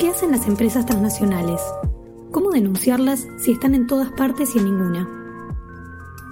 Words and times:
¿Qué 0.00 0.08
hacen 0.08 0.30
las 0.30 0.48
empresas 0.48 0.86
transnacionales? 0.86 1.60
¿Cómo 2.30 2.52
denunciarlas 2.52 3.28
si 3.36 3.52
están 3.52 3.74
en 3.74 3.86
todas 3.86 4.10
partes 4.10 4.56
y 4.56 4.58
en 4.58 4.64
ninguna? 4.64 5.06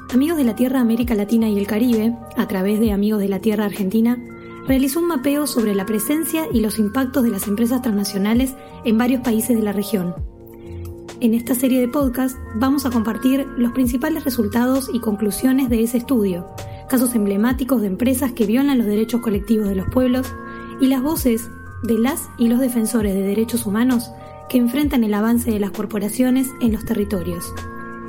Amigos 0.09 0.39
de 0.39 0.45
la 0.45 0.57
Tierra 0.57 0.81
América 0.81 1.15
Latina 1.15 1.51
y 1.51 1.59
el 1.59 1.67
Caribe, 1.67 2.17
a 2.39 2.49
través 2.49 2.81
de 2.81 2.93
Amigos 2.93 3.21
de 3.21 3.29
la 3.29 3.41
Tierra 3.41 3.67
Argentina, 3.67 4.17
realizó 4.67 5.01
un 5.01 5.09
mapeo 5.09 5.47
sobre 5.47 5.75
la 5.75 5.85
presencia 5.85 6.47
y 6.51 6.61
los 6.61 6.79
impactos 6.79 7.25
de 7.25 7.29
las 7.29 7.47
empresas 7.47 7.83
transnacionales 7.83 8.55
en 8.87 8.97
varios 8.97 9.21
países 9.21 9.55
de 9.55 9.63
la 9.63 9.75
región. 9.75 10.15
En 11.21 11.35
esta 11.35 11.55
serie 11.55 11.79
de 11.79 11.89
podcast 11.89 12.39
vamos 12.55 12.87
a 12.87 12.91
compartir 12.91 13.47
los 13.59 13.73
principales 13.73 14.25
resultados 14.25 14.89
y 14.95 15.01
conclusiones 15.01 15.69
de 15.69 15.83
ese 15.83 15.99
estudio, 15.99 16.47
casos 16.89 17.15
emblemáticos 17.15 17.83
de 17.83 17.89
empresas 17.89 18.33
que 18.33 18.47
violan 18.47 18.79
los 18.79 18.87
derechos 18.87 19.21
colectivos 19.21 19.69
de 19.69 19.75
los 19.75 19.89
pueblos 19.91 20.33
y 20.81 20.87
las 20.87 21.03
voces 21.03 21.51
de 21.83 21.99
las 21.99 22.29
y 22.39 22.49
los 22.49 22.61
defensores 22.61 23.15
de 23.15 23.23
derechos 23.23 23.67
humanos 23.67 24.11
que 24.49 24.59
enfrentan 24.59 25.05
el 25.05 25.15
avance 25.15 25.51
de 25.51 25.61
las 25.61 25.71
corporaciones 25.71 26.49
en 26.61 26.73
los 26.73 26.85
territorios. 26.85 27.53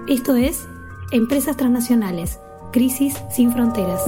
Esto 0.08 0.36
es 0.36 0.68
Empresas 1.12 1.58
Transnacionales, 1.58 2.40
Crisis 2.72 3.16
sin 3.32 3.52
Fronteras. 3.52 4.02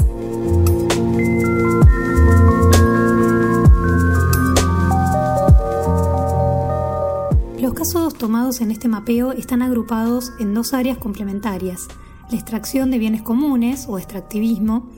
Los 7.59 7.73
casos 7.73 8.13
tomados 8.15 8.61
en 8.61 8.71
este 8.71 8.87
mapeo 8.87 9.31
están 9.31 9.61
agrupados 9.61 10.31
en 10.39 10.53
dos 10.53 10.73
áreas 10.73 10.97
complementarias, 10.97 11.87
la 12.29 12.37
extracción 12.37 12.91
de 12.91 12.97
bienes 12.97 13.21
comunes 13.21 13.85
o 13.87 13.97
extractivismo 13.97 14.89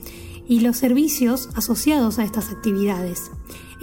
y 0.47 0.59
los 0.59 0.77
servicios 0.77 1.49
asociados 1.55 2.19
a 2.19 2.23
estas 2.23 2.51
actividades. 2.51 3.31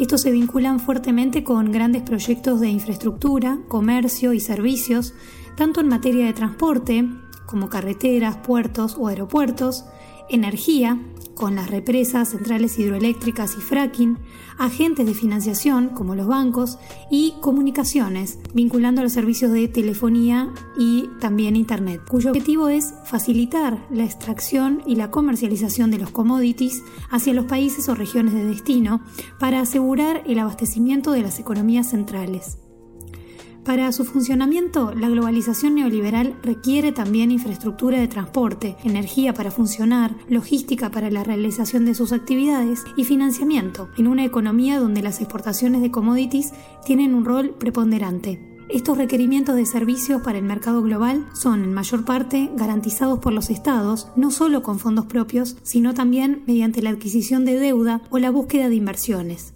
Estos 0.01 0.23
se 0.23 0.31
vinculan 0.31 0.81
fuertemente 0.81 1.45
con 1.45 1.73
grandes 1.73 2.01
proyectos 2.01 2.59
de 2.59 2.71
infraestructura, 2.71 3.59
comercio 3.69 4.33
y 4.33 4.41
servicios, 4.41 5.13
tanto 5.57 5.83
en 5.83 5.89
materia 5.89 6.25
de 6.25 6.33
transporte, 6.33 7.07
como 7.45 7.69
carreteras, 7.69 8.39
puertos 8.39 8.97
o 8.99 9.09
aeropuertos, 9.09 9.85
energía, 10.31 10.99
con 11.35 11.55
las 11.55 11.71
represas, 11.71 12.29
centrales 12.29 12.79
hidroeléctricas 12.79 13.57
y 13.57 13.63
fracking, 13.63 14.19
agentes 14.59 15.07
de 15.07 15.15
financiación, 15.15 15.89
como 15.89 16.15
los 16.15 16.27
bancos, 16.27 16.79
y 17.11 17.33
comunicaciones, 17.41 18.39
vinculando 18.53 19.03
los 19.03 19.13
servicios 19.13 19.51
de 19.51 19.67
telefonía 19.67 20.53
y 20.79 21.09
también 21.19 21.57
Internet, 21.57 22.03
cuyo 22.07 22.31
objetivo 22.31 22.69
es 22.69 22.93
facilitar 23.05 23.79
la 23.91 24.05
extracción 24.05 24.83
y 24.87 24.97
la 24.97 25.11
comercialización 25.11 25.91
de 25.91 25.99
los 25.99 26.11
commodities 26.11 26.83
hacia 27.11 27.33
los 27.33 27.47
países 27.47 27.89
o 27.89 27.95
regiones 27.95 28.35
de 28.35 28.45
destino 28.45 29.01
para 29.39 29.61
asegurar 29.61 30.23
el 30.27 30.39
abastecimiento 30.39 31.13
de 31.13 31.23
las 31.23 31.41
economías 31.41 31.89
centrales. 31.89 32.59
Para 33.65 33.93
su 33.93 34.07
funcionamiento, 34.07 34.95
la 34.95 35.11
globalización 35.11 35.75
neoliberal 35.75 36.35
requiere 36.43 36.93
también 36.93 37.31
infraestructura 37.31 38.01
de 38.01 38.09
transporte, 38.09 38.77
energía 38.85 39.35
para 39.35 39.51
funcionar, 39.51 40.17
logística 40.29 40.91
para 40.91 41.11
la 41.11 41.25
realización 41.25 41.85
de 41.85 41.95
sus 41.95 42.13
actividades 42.13 42.85
y 42.97 43.05
financiamiento, 43.05 43.91
en 43.99 44.07
una 44.07 44.25
economía 44.25 44.81
donde 44.81 45.03
las 45.03 45.21
exportaciones 45.21 45.83
de 45.83 45.91
commodities 45.91 46.53
tienen 46.87 47.15
un 47.15 47.27
rol 47.27 47.51
preponderante. 47.51 48.51
Estos 48.71 48.97
requerimientos 48.97 49.57
de 49.57 49.67
servicios 49.67 50.23
para 50.23 50.39
el 50.39 50.45
mercado 50.45 50.81
global 50.81 51.27
son 51.35 51.63
en 51.63 51.75
mayor 51.75 52.05
parte 52.07 52.51
garantizados 52.57 53.19
por 53.19 53.35
los 53.35 53.51
estados, 53.51 54.09
no 54.17 54.31
solo 54.31 54.63
con 54.63 54.79
fondos 54.79 55.05
propios, 55.05 55.57
sino 55.65 55.93
también 55.93 56.45
mediante 56.47 56.81
la 56.81 56.91
adquisición 56.91 57.45
de 57.45 57.59
deuda 57.59 58.01
o 58.11 58.19
la 58.19 58.31
búsqueda 58.31 58.71
de 58.71 58.77
inversiones. 58.77 59.53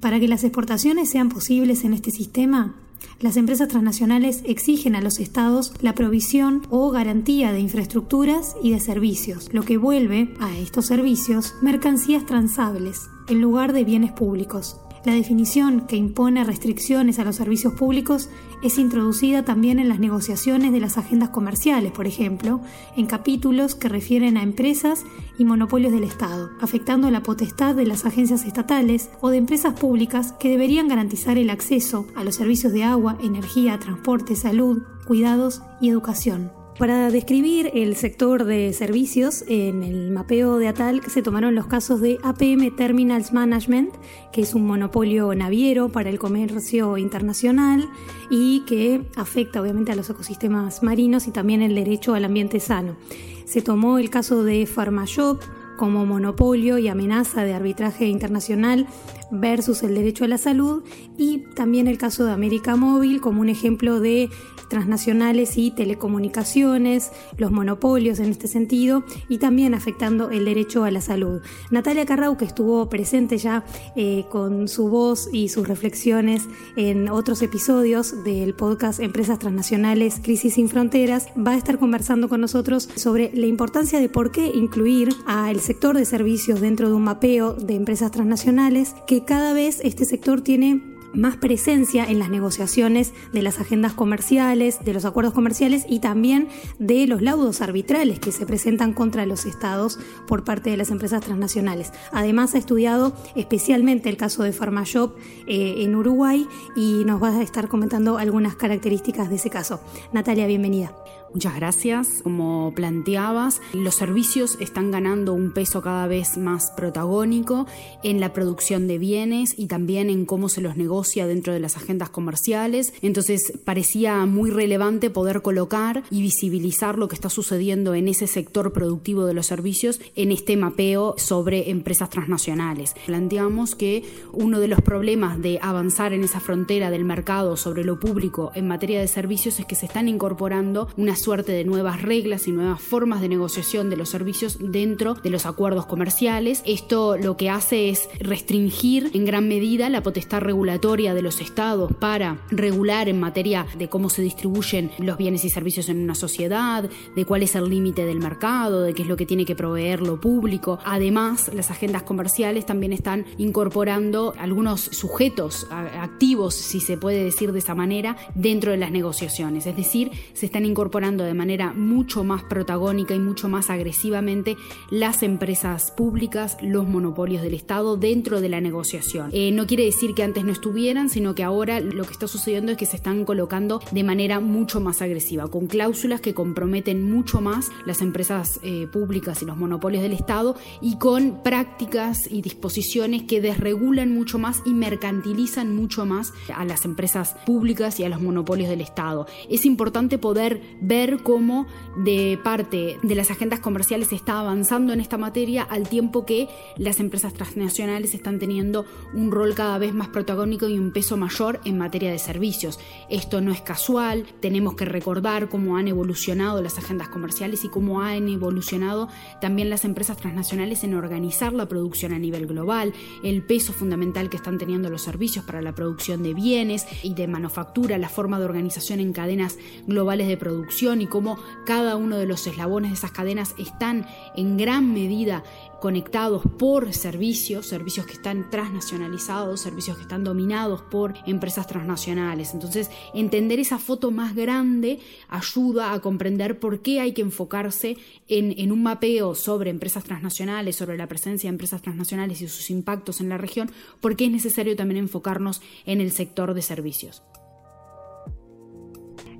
Para 0.00 0.18
que 0.18 0.28
las 0.28 0.42
exportaciones 0.42 1.10
sean 1.10 1.28
posibles 1.28 1.84
en 1.84 1.92
este 1.92 2.10
sistema, 2.10 2.74
las 3.20 3.36
empresas 3.36 3.68
transnacionales 3.68 4.42
exigen 4.44 4.94
a 4.94 5.00
los 5.00 5.18
estados 5.18 5.72
la 5.80 5.94
provisión 5.94 6.62
o 6.70 6.90
garantía 6.90 7.52
de 7.52 7.60
infraestructuras 7.60 8.56
y 8.62 8.72
de 8.72 8.80
servicios, 8.80 9.48
lo 9.52 9.62
que 9.62 9.76
vuelve 9.76 10.34
a 10.40 10.56
estos 10.58 10.86
servicios 10.86 11.54
mercancías 11.62 12.26
transables 12.26 13.08
en 13.28 13.40
lugar 13.40 13.72
de 13.72 13.84
bienes 13.84 14.12
públicos. 14.12 14.80
La 15.04 15.14
definición 15.14 15.86
que 15.86 15.96
impone 15.96 16.44
restricciones 16.44 17.18
a 17.18 17.24
los 17.24 17.36
servicios 17.36 17.74
públicos 17.74 18.28
es 18.62 18.78
introducida 18.78 19.44
también 19.44 19.78
en 19.78 19.88
las 19.88 20.00
negociaciones 20.00 20.72
de 20.72 20.80
las 20.80 20.98
agendas 20.98 21.30
comerciales, 21.30 21.92
por 21.92 22.06
ejemplo, 22.06 22.60
en 22.96 23.06
capítulos 23.06 23.74
que 23.74 23.88
refieren 23.88 24.36
a 24.36 24.42
empresas 24.42 25.04
y 25.38 25.44
monopolios 25.44 25.92
del 25.92 26.04
Estado, 26.04 26.50
afectando 26.60 27.10
la 27.10 27.22
potestad 27.22 27.74
de 27.74 27.86
las 27.86 28.04
agencias 28.04 28.44
estatales 28.44 29.10
o 29.20 29.30
de 29.30 29.36
empresas 29.38 29.78
públicas 29.78 30.32
que 30.32 30.50
deberían 30.50 30.88
garantizar 30.88 31.38
el 31.38 31.50
acceso 31.50 32.06
a 32.16 32.24
los 32.24 32.34
servicios 32.34 32.72
de 32.72 32.84
agua, 32.84 33.16
energía, 33.22 33.78
transporte, 33.78 34.34
salud, 34.34 34.82
cuidados 35.06 35.62
y 35.80 35.90
educación. 35.90 36.57
Para 36.78 37.10
describir 37.10 37.72
el 37.74 37.96
sector 37.96 38.44
de 38.44 38.72
servicios, 38.72 39.44
en 39.48 39.82
el 39.82 40.12
mapeo 40.12 40.58
de 40.58 40.68
ATAL 40.68 41.02
se 41.08 41.22
tomaron 41.22 41.56
los 41.56 41.66
casos 41.66 42.00
de 42.00 42.20
APM 42.22 42.70
Terminals 42.76 43.32
Management, 43.32 43.92
que 44.32 44.42
es 44.42 44.54
un 44.54 44.64
monopolio 44.64 45.34
naviero 45.34 45.88
para 45.88 46.08
el 46.08 46.20
comercio 46.20 46.96
internacional 46.96 47.88
y 48.30 48.60
que 48.60 49.02
afecta 49.16 49.60
obviamente 49.60 49.90
a 49.90 49.96
los 49.96 50.08
ecosistemas 50.08 50.84
marinos 50.84 51.26
y 51.26 51.32
también 51.32 51.62
el 51.62 51.74
derecho 51.74 52.14
al 52.14 52.24
ambiente 52.24 52.60
sano. 52.60 52.96
Se 53.44 53.60
tomó 53.60 53.98
el 53.98 54.08
caso 54.08 54.44
de 54.44 54.64
PharmaShop, 54.64 55.42
como 55.78 56.06
monopolio 56.06 56.78
y 56.78 56.88
amenaza 56.88 57.44
de 57.44 57.54
arbitraje 57.54 58.06
internacional 58.06 58.86
versus 59.30 59.82
el 59.82 59.94
derecho 59.94 60.24
a 60.24 60.28
la 60.28 60.38
salud 60.38 60.82
y 61.16 61.44
también 61.54 61.88
el 61.88 61.98
caso 61.98 62.24
de 62.24 62.32
América 62.32 62.76
Móvil 62.76 63.20
como 63.20 63.40
un 63.40 63.48
ejemplo 63.48 64.00
de 64.00 64.30
transnacionales 64.68 65.56
y 65.56 65.70
telecomunicaciones, 65.70 67.10
los 67.36 67.50
monopolios 67.50 68.20
en 68.20 68.30
este 68.30 68.48
sentido 68.48 69.04
y 69.28 69.38
también 69.38 69.74
afectando 69.74 70.30
el 70.30 70.44
derecho 70.44 70.84
a 70.84 70.90
la 70.90 71.00
salud. 71.00 71.40
Natalia 71.70 72.06
Carrau, 72.06 72.36
que 72.36 72.44
estuvo 72.44 72.88
presente 72.88 73.38
ya 73.38 73.64
eh, 73.96 74.24
con 74.30 74.68
su 74.68 74.88
voz 74.88 75.28
y 75.32 75.48
sus 75.48 75.66
reflexiones 75.66 76.46
en 76.76 77.08
otros 77.08 77.42
episodios 77.42 78.24
del 78.24 78.54
podcast 78.54 79.00
Empresas 79.00 79.38
Transnacionales, 79.38 80.20
Crisis 80.22 80.54
sin 80.54 80.68
Fronteras, 80.68 81.28
va 81.36 81.52
a 81.52 81.56
estar 81.56 81.78
conversando 81.78 82.28
con 82.28 82.40
nosotros 82.40 82.88
sobre 82.94 83.30
la 83.34 83.46
importancia 83.46 84.00
de 84.00 84.08
por 84.08 84.30
qué 84.30 84.48
incluir 84.48 85.08
al 85.26 85.60
sector 85.60 85.96
de 85.96 86.04
servicios 86.04 86.60
dentro 86.60 86.88
de 86.88 86.94
un 86.94 87.04
mapeo 87.04 87.54
de 87.54 87.74
empresas 87.74 88.10
transnacionales, 88.10 88.94
cada 89.24 89.52
vez 89.52 89.80
este 89.82 90.04
sector 90.04 90.40
tiene 90.40 90.82
más 91.12 91.36
presencia 91.36 92.04
en 92.04 92.18
las 92.18 92.30
negociaciones 92.30 93.12
de 93.32 93.42
las 93.42 93.58
agendas 93.58 93.92
comerciales, 93.92 94.84
de 94.84 94.92
los 94.92 95.04
acuerdos 95.04 95.34
comerciales 95.34 95.84
y 95.88 96.00
también 96.00 96.48
de 96.78 97.06
los 97.06 97.22
laudos 97.22 97.60
arbitrales 97.60 98.20
que 98.20 98.32
se 98.32 98.46
presentan 98.46 98.92
contra 98.92 99.26
los 99.26 99.46
estados 99.46 99.98
por 100.26 100.44
parte 100.44 100.70
de 100.70 100.76
las 100.76 100.90
empresas 100.90 101.22
transnacionales. 101.22 101.92
Además 102.12 102.54
ha 102.54 102.58
estudiado 102.58 103.14
especialmente 103.34 104.08
el 104.08 104.16
caso 104.16 104.42
de 104.42 104.52
PharmaShop 104.52 105.16
eh, 105.46 105.76
en 105.78 105.94
Uruguay 105.94 106.46
y 106.76 107.04
nos 107.04 107.22
va 107.22 107.30
a 107.30 107.42
estar 107.42 107.68
comentando 107.68 108.18
algunas 108.18 108.56
características 108.56 109.30
de 109.30 109.36
ese 109.36 109.50
caso. 109.50 109.80
Natalia, 110.12 110.46
bienvenida. 110.46 110.92
Muchas 111.34 111.54
gracias. 111.56 112.22
Como 112.22 112.72
planteabas, 112.74 113.60
los 113.74 113.94
servicios 113.94 114.56
están 114.60 114.90
ganando 114.90 115.34
un 115.34 115.52
peso 115.52 115.82
cada 115.82 116.06
vez 116.06 116.38
más 116.38 116.72
protagónico 116.76 117.66
en 118.02 118.18
la 118.20 118.32
producción 118.32 118.88
de 118.88 118.98
bienes 118.98 119.54
y 119.58 119.66
también 119.66 120.08
en 120.08 120.24
cómo 120.24 120.48
se 120.48 120.62
los 120.62 120.76
negocia 120.76 121.26
dentro 121.26 121.52
de 121.52 121.60
las 121.60 121.76
agendas 121.76 122.08
comerciales. 122.10 122.94
Entonces 123.02 123.52
parecía 123.64 124.24
muy 124.24 124.50
relevante 124.50 125.10
poder 125.10 125.42
colocar 125.42 126.02
y 126.10 126.22
visibilizar 126.22 126.98
lo 126.98 127.08
que 127.08 127.14
está 127.14 127.28
sucediendo 127.28 127.94
en 127.94 128.08
ese 128.08 128.26
sector 128.26 128.72
productivo 128.72 129.26
de 129.26 129.34
los 129.34 129.46
servicios 129.46 130.00
en 130.16 130.32
este 130.32 130.56
mapeo 130.56 131.14
sobre 131.18 131.70
empresas 131.70 132.08
transnacionales. 132.08 132.94
Planteamos 133.06 133.74
que 133.74 134.04
uno 134.32 134.60
de 134.60 134.68
los 134.68 134.80
problemas 134.80 135.40
de 135.40 135.58
avanzar 135.60 136.12
en 136.12 136.24
esa 136.24 136.40
frontera 136.40 136.90
del 136.90 137.04
mercado 137.04 137.56
sobre 137.56 137.84
lo 137.84 138.00
público 138.00 138.50
en 138.54 138.66
materia 138.66 139.00
de 139.00 139.08
servicios 139.08 139.60
es 139.60 139.66
que 139.66 139.74
se 139.74 139.86
están 139.86 140.08
incorporando 140.08 140.88
una 140.96 141.17
suerte 141.18 141.52
de 141.52 141.64
nuevas 141.64 142.02
reglas 142.02 142.48
y 142.48 142.52
nuevas 142.52 142.80
formas 142.80 143.20
de 143.20 143.28
negociación 143.28 143.90
de 143.90 143.96
los 143.96 144.08
servicios 144.08 144.58
dentro 144.60 145.14
de 145.14 145.30
los 145.30 145.46
acuerdos 145.46 145.86
comerciales. 145.86 146.62
Esto 146.64 147.16
lo 147.16 147.36
que 147.36 147.50
hace 147.50 147.90
es 147.90 148.08
restringir 148.20 149.10
en 149.14 149.24
gran 149.24 149.48
medida 149.48 149.88
la 149.88 150.02
potestad 150.02 150.40
regulatoria 150.40 151.14
de 151.14 151.22
los 151.22 151.40
estados 151.40 151.92
para 151.98 152.40
regular 152.50 153.08
en 153.08 153.20
materia 153.20 153.66
de 153.76 153.88
cómo 153.88 154.10
se 154.10 154.22
distribuyen 154.22 154.90
los 154.98 155.18
bienes 155.18 155.44
y 155.44 155.50
servicios 155.50 155.88
en 155.88 156.02
una 156.02 156.14
sociedad, 156.14 156.88
de 157.14 157.24
cuál 157.24 157.42
es 157.42 157.54
el 157.54 157.68
límite 157.68 158.04
del 158.04 158.18
mercado, 158.18 158.82
de 158.82 158.94
qué 158.94 159.02
es 159.02 159.08
lo 159.08 159.16
que 159.16 159.26
tiene 159.26 159.44
que 159.44 159.56
proveer 159.56 160.00
lo 160.00 160.20
público. 160.20 160.78
Además, 160.84 161.50
las 161.54 161.70
agendas 161.70 162.02
comerciales 162.02 162.66
también 162.66 162.92
están 162.92 163.26
incorporando 163.38 164.34
algunos 164.38 164.80
sujetos 164.80 165.66
activos, 165.70 166.54
si 166.54 166.80
se 166.80 166.96
puede 166.96 167.24
decir 167.24 167.52
de 167.52 167.58
esa 167.58 167.74
manera, 167.74 168.16
dentro 168.34 168.70
de 168.72 168.78
las 168.78 168.90
negociaciones. 168.90 169.66
Es 169.66 169.76
decir, 169.76 170.10
se 170.34 170.46
están 170.46 170.64
incorporando 170.64 171.07
de 171.16 171.34
manera 171.34 171.72
mucho 171.72 172.22
más 172.22 172.42
protagónica 172.44 173.14
y 173.14 173.18
mucho 173.18 173.48
más 173.48 173.70
agresivamente 173.70 174.56
las 174.90 175.22
empresas 175.22 175.90
públicas, 175.90 176.58
los 176.60 176.86
monopolios 176.86 177.42
del 177.42 177.54
Estado 177.54 177.96
dentro 177.96 178.40
de 178.40 178.48
la 178.48 178.60
negociación. 178.60 179.30
Eh, 179.32 179.50
no 179.52 179.66
quiere 179.66 179.84
decir 179.84 180.14
que 180.14 180.22
antes 180.22 180.44
no 180.44 180.52
estuvieran, 180.52 181.08
sino 181.08 181.34
que 181.34 181.44
ahora 181.44 181.80
lo 181.80 182.04
que 182.04 182.12
está 182.12 182.28
sucediendo 182.28 182.72
es 182.72 182.78
que 182.78 182.86
se 182.86 182.96
están 182.96 183.24
colocando 183.24 183.80
de 183.90 184.04
manera 184.04 184.40
mucho 184.40 184.80
más 184.80 185.00
agresiva, 185.00 185.48
con 185.48 185.66
cláusulas 185.66 186.20
que 186.20 186.34
comprometen 186.34 187.10
mucho 187.10 187.40
más 187.40 187.70
las 187.86 188.02
empresas 188.02 188.60
eh, 188.62 188.86
públicas 188.92 189.40
y 189.42 189.46
los 189.46 189.56
monopolios 189.56 190.02
del 190.02 190.12
Estado 190.12 190.56
y 190.82 190.98
con 190.98 191.42
prácticas 191.42 192.30
y 192.30 192.42
disposiciones 192.42 193.22
que 193.22 193.40
desregulan 193.40 194.12
mucho 194.12 194.38
más 194.38 194.62
y 194.66 194.74
mercantilizan 194.74 195.74
mucho 195.74 196.04
más 196.04 196.32
a 196.54 196.64
las 196.64 196.84
empresas 196.84 197.36
públicas 197.46 197.98
y 198.00 198.04
a 198.04 198.08
los 198.08 198.20
monopolios 198.20 198.68
del 198.68 198.80
Estado. 198.80 199.26
Es 199.48 199.64
importante 199.64 200.18
poder 200.18 200.60
ver 200.80 200.97
cómo 201.22 201.66
de 201.96 202.38
parte 202.42 202.98
de 203.02 203.14
las 203.14 203.30
agendas 203.30 203.60
comerciales 203.60 204.08
se 204.08 204.16
está 204.16 204.40
avanzando 204.40 204.92
en 204.92 205.00
esta 205.00 205.16
materia 205.16 205.62
al 205.62 205.88
tiempo 205.88 206.26
que 206.26 206.48
las 206.76 206.98
empresas 206.98 207.34
transnacionales 207.34 208.14
están 208.14 208.38
teniendo 208.38 208.84
un 209.14 209.30
rol 209.30 209.54
cada 209.54 209.78
vez 209.78 209.94
más 209.94 210.08
protagónico 210.08 210.68
y 210.68 210.78
un 210.78 210.92
peso 210.92 211.16
mayor 211.16 211.60
en 211.64 211.78
materia 211.78 212.10
de 212.10 212.18
servicios. 212.18 212.80
Esto 213.08 213.40
no 213.40 213.52
es 213.52 213.60
casual, 213.60 214.26
tenemos 214.40 214.74
que 214.74 214.86
recordar 214.86 215.48
cómo 215.48 215.76
han 215.76 215.86
evolucionado 215.86 216.62
las 216.62 216.78
agendas 216.78 217.08
comerciales 217.08 217.64
y 217.64 217.68
cómo 217.68 218.02
han 218.02 218.28
evolucionado 218.28 219.08
también 219.40 219.70
las 219.70 219.84
empresas 219.84 220.16
transnacionales 220.16 220.82
en 220.82 220.94
organizar 220.94 221.52
la 221.52 221.66
producción 221.66 222.12
a 222.12 222.18
nivel 222.18 222.46
global, 222.46 222.92
el 223.22 223.42
peso 223.42 223.72
fundamental 223.72 224.30
que 224.30 224.36
están 224.36 224.58
teniendo 224.58 224.90
los 224.90 225.02
servicios 225.02 225.44
para 225.44 225.62
la 225.62 225.74
producción 225.74 226.24
de 226.24 226.34
bienes 226.34 226.86
y 227.04 227.14
de 227.14 227.28
manufactura, 227.28 227.98
la 227.98 228.08
forma 228.08 228.38
de 228.40 228.46
organización 228.46 228.98
en 228.98 229.12
cadenas 229.12 229.58
globales 229.86 230.26
de 230.26 230.36
producción 230.36 230.87
y 230.96 231.06
cómo 231.06 231.38
cada 231.66 231.96
uno 231.96 232.16
de 232.16 232.26
los 232.26 232.46
eslabones 232.46 232.90
de 232.90 232.96
esas 232.96 233.12
cadenas 233.12 233.54
están 233.58 234.06
en 234.34 234.56
gran 234.56 234.92
medida 234.92 235.44
conectados 235.80 236.42
por 236.58 236.92
servicios, 236.92 237.66
servicios 237.66 238.06
que 238.06 238.14
están 238.14 238.50
transnacionalizados, 238.50 239.60
servicios 239.60 239.96
que 239.96 240.02
están 240.02 240.24
dominados 240.24 240.82
por 240.82 241.14
empresas 241.26 241.66
transnacionales. 241.66 242.52
Entonces, 242.52 242.90
entender 243.14 243.60
esa 243.60 243.78
foto 243.78 244.10
más 244.10 244.34
grande 244.34 244.98
ayuda 245.28 245.92
a 245.92 246.00
comprender 246.00 246.58
por 246.58 246.80
qué 246.80 247.00
hay 247.00 247.12
que 247.12 247.22
enfocarse 247.22 247.96
en, 248.26 248.58
en, 248.58 248.72
un 248.72 248.82
mapeo 248.82 249.34
sobre 249.34 249.70
empresas 249.70 250.04
transnacionales, 250.04 250.76
sobre 250.76 250.96
la 250.96 251.06
presencia 251.06 251.48
de 251.48 251.54
empresas 251.54 251.82
transnacionales 251.82 252.42
y 252.42 252.48
sus 252.48 252.70
impactos 252.70 253.20
en 253.20 253.28
la 253.28 253.38
región, 253.38 253.70
porque 254.00 254.24
es 254.24 254.30
necesario 254.30 254.74
también 254.74 254.98
enfocarnos 254.98 255.62
en 255.86 256.00
el 256.00 256.10
sector 256.10 256.54
de 256.54 256.62
servicios. 256.62 257.22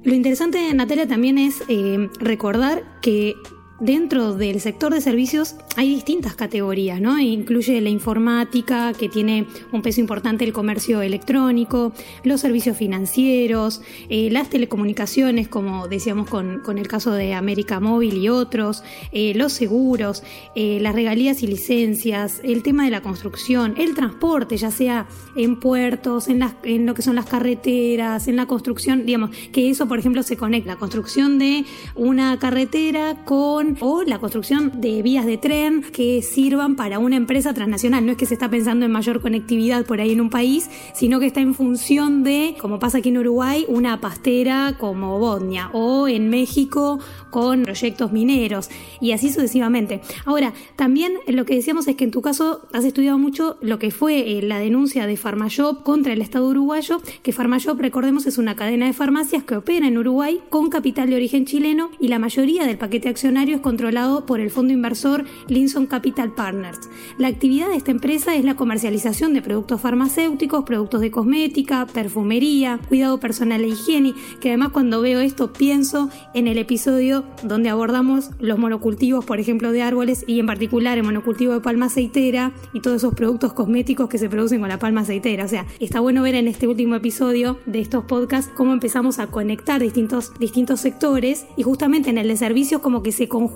Lo 0.05 0.15
interesante, 0.15 0.73
Natalia, 0.75 1.07
también 1.09 1.39
es 1.39 1.63
eh, 1.69 2.09
recordar 2.21 2.85
que 3.01 3.35
Dentro 3.81 4.35
del 4.35 4.61
sector 4.61 4.93
de 4.93 5.01
servicios 5.01 5.55
hay 5.77 5.89
distintas 5.89 6.35
categorías, 6.35 7.01
¿no? 7.01 7.21
Incluye 7.21 7.81
la 7.81 7.91
informática, 7.91 8.93
que 8.93 9.09
tiene 9.09 9.47
un 9.71 9.83
peso 9.83 10.01
importante 10.01 10.45
el 10.45 10.53
comercio 10.53 11.01
electrónico, 11.01 11.93
los 12.25 12.41
servicios 12.41 12.77
financieros, 12.77 13.81
eh, 14.09 14.31
las 14.33 14.51
telecomunicaciones, 14.51 15.47
como 15.47 15.87
decíamos 15.87 16.29
con, 16.29 16.61
el 16.77 16.89
caso 16.89 17.13
de 17.13 17.35
América 17.35 17.79
Móvil 17.79 18.17
y 18.17 18.29
otros, 18.29 18.83
eh, 19.13 19.33
los 19.37 19.53
seguros, 19.53 20.25
eh, 20.57 20.81
las 20.81 20.97
regalías 20.97 21.45
y 21.45 21.47
licencias, 21.47 22.41
el 22.43 22.65
tema 22.65 22.85
de 22.85 22.91
la 22.91 23.01
construcción, 23.01 23.75
el 23.79 23.95
transporte, 23.95 24.57
ya 24.57 24.73
sea 24.73 25.07
en 25.37 25.61
puertos, 25.61 26.27
en, 26.27 26.41
las, 26.41 26.55
en 26.65 26.85
lo 26.85 26.95
que 26.95 27.03
son 27.03 27.15
las 27.15 27.27
carreteras, 27.27 28.27
en 28.27 28.35
la 28.35 28.47
construcción, 28.47 29.07
digamos, 29.07 29.31
que 29.53 29.71
eso, 29.71 29.87
por 29.87 30.01
ejemplo, 30.01 30.25
se 30.25 30.37
conecta, 30.37 30.73
la 30.73 30.77
construcción 30.81 31.39
de 31.39 31.65
una 31.95 32.41
carretera 32.41 33.15
con 33.25 33.68
o 33.81 34.03
la 34.03 34.19
construcción 34.19 34.81
de 34.81 35.03
vías 35.03 35.27
de 35.27 35.37
tren 35.37 35.83
que 35.83 36.23
sirvan 36.23 36.77
para 36.77 36.99
una 36.99 37.17
empresa 37.17 37.55
transnacional. 37.55 38.05
No 38.05 38.13
es 38.13 38.19
que 38.19 38.27
se 38.27 38.35
está 38.35 38.49
pensando 38.49 38.87
en 38.87 38.93
mayor 38.93 39.21
conectividad 39.21 39.85
por 39.85 40.01
ahí 40.01 40.13
en 40.13 40.21
un 40.21 40.31
país, 40.31 40.71
sino 40.95 41.21
que 41.21 41.27
está 41.27 41.41
en 41.41 41.55
función 41.55 42.25
de, 42.25 42.57
como 42.61 42.79
pasa 42.79 42.99
aquí 42.99 43.09
en 43.09 43.19
Uruguay, 43.19 43.65
una 43.69 44.01
pastera 44.01 44.77
como 44.79 45.19
Bodnia 45.19 45.71
o 45.73 46.09
en 46.09 46.31
México 46.31 46.99
con 47.31 47.63
proyectos 47.63 48.13
mineros 48.13 48.71
y 49.01 49.13
así 49.13 49.31
sucesivamente. 49.31 50.01
Ahora, 50.25 50.53
también 50.77 51.15
lo 51.27 51.45
que 51.45 51.55
decíamos 51.55 51.87
es 51.89 51.97
que 51.97 52.05
en 52.05 52.11
tu 52.11 52.23
caso 52.23 52.67
has 52.73 52.85
estudiado 52.85 53.19
mucho 53.19 53.59
lo 53.61 53.79
que 53.79 53.91
fue 53.91 54.39
eh, 54.39 54.43
la 54.43 54.59
denuncia 54.59 55.07
de 55.07 55.17
Farmashop 55.17 55.83
contra 55.83 56.13
el 56.13 56.23
Estado 56.23 56.47
uruguayo, 56.49 57.01
que 57.23 57.33
Farmashop, 57.33 57.79
recordemos, 57.81 58.27
es 58.27 58.39
una 58.39 58.57
cadena 58.57 58.87
de 58.87 58.93
farmacias 58.93 59.45
que 59.45 59.57
opera 59.57 59.87
en 59.87 59.99
Uruguay 59.99 60.41
con 60.49 60.71
capital 60.71 61.11
de 61.11 61.17
origen 61.17 61.45
chileno 61.45 61.91
y 62.01 62.09
la 62.09 62.19
mayoría 62.19 62.67
del 62.67 62.79
paquete 62.79 63.09
accionario 63.09 63.58
controlado 63.61 64.27
por 64.27 64.41
el 64.41 64.51
fondo 64.51 64.73
inversor 64.73 65.25
Linson 65.49 65.87
Capital 65.87 66.35
Partners. 66.35 66.89
La 67.19 67.29
actividad 67.29 67.69
de 67.69 67.77
esta 67.77 67.91
empresa 67.91 68.35
es 68.35 68.45
la 68.45 68.57
comercialización 68.57 69.35
de 69.35 69.43
productos 69.43 69.81
farmacéuticos, 69.81 70.65
productos 70.65 71.01
de 71.01 71.11
cosmética, 71.11 71.87
perfumería, 71.87 72.79
cuidado 72.89 73.19
personal 73.21 73.63
e 73.65 73.69
higiene, 73.69 74.15
que 74.41 74.49
además 74.49 74.71
cuando 74.73 75.01
veo 75.01 75.21
esto 75.21 75.53
pienso 75.53 76.11
en 76.35 76.49
el 76.49 76.59
episodio 76.59 77.25
donde 77.43 77.69
abordamos 77.69 78.31
los 78.39 78.59
monocultivos, 78.59 79.25
por 79.25 79.41
ejemplo, 79.41 79.73
de 79.73 79.83
árboles 79.83 80.25
y 80.27 80.41
en 80.41 80.47
particular 80.47 80.99
el 80.99 81.05
monocultivo 81.05 81.53
de 81.55 81.61
palma 81.61 81.87
aceitera 81.87 82.53
y 82.73 82.81
todos 82.81 82.99
esos 82.99 83.15
productos 83.15 83.53
cosméticos 83.53 84.09
que 84.09 84.19
se 84.19 84.29
producen 84.29 84.61
con 84.61 84.69
la 84.69 84.79
palma 84.79 85.03
aceitera. 85.03 85.45
O 85.45 85.49
sea, 85.49 85.67
está 85.81 86.01
bueno 86.01 86.23
ver 86.23 86.35
en 86.35 86.49
este 86.49 86.69
último 86.69 86.95
episodio 86.95 87.59
de 87.67 87.81
estos 87.81 88.05
podcasts 88.05 88.51
cómo 88.57 88.73
empezamos 88.73 89.19
a 89.19 89.27
conectar 89.29 89.81
distintos, 89.81 90.33
distintos 90.39 90.81
sectores 90.81 91.47
y 91.57 91.63
justamente 91.63 92.11
en 92.11 92.19
el 92.19 92.29
de 92.29 92.37
servicios 92.37 92.81
como 92.81 93.03
que 93.03 93.13
se 93.13 93.29
conjuga 93.29 93.48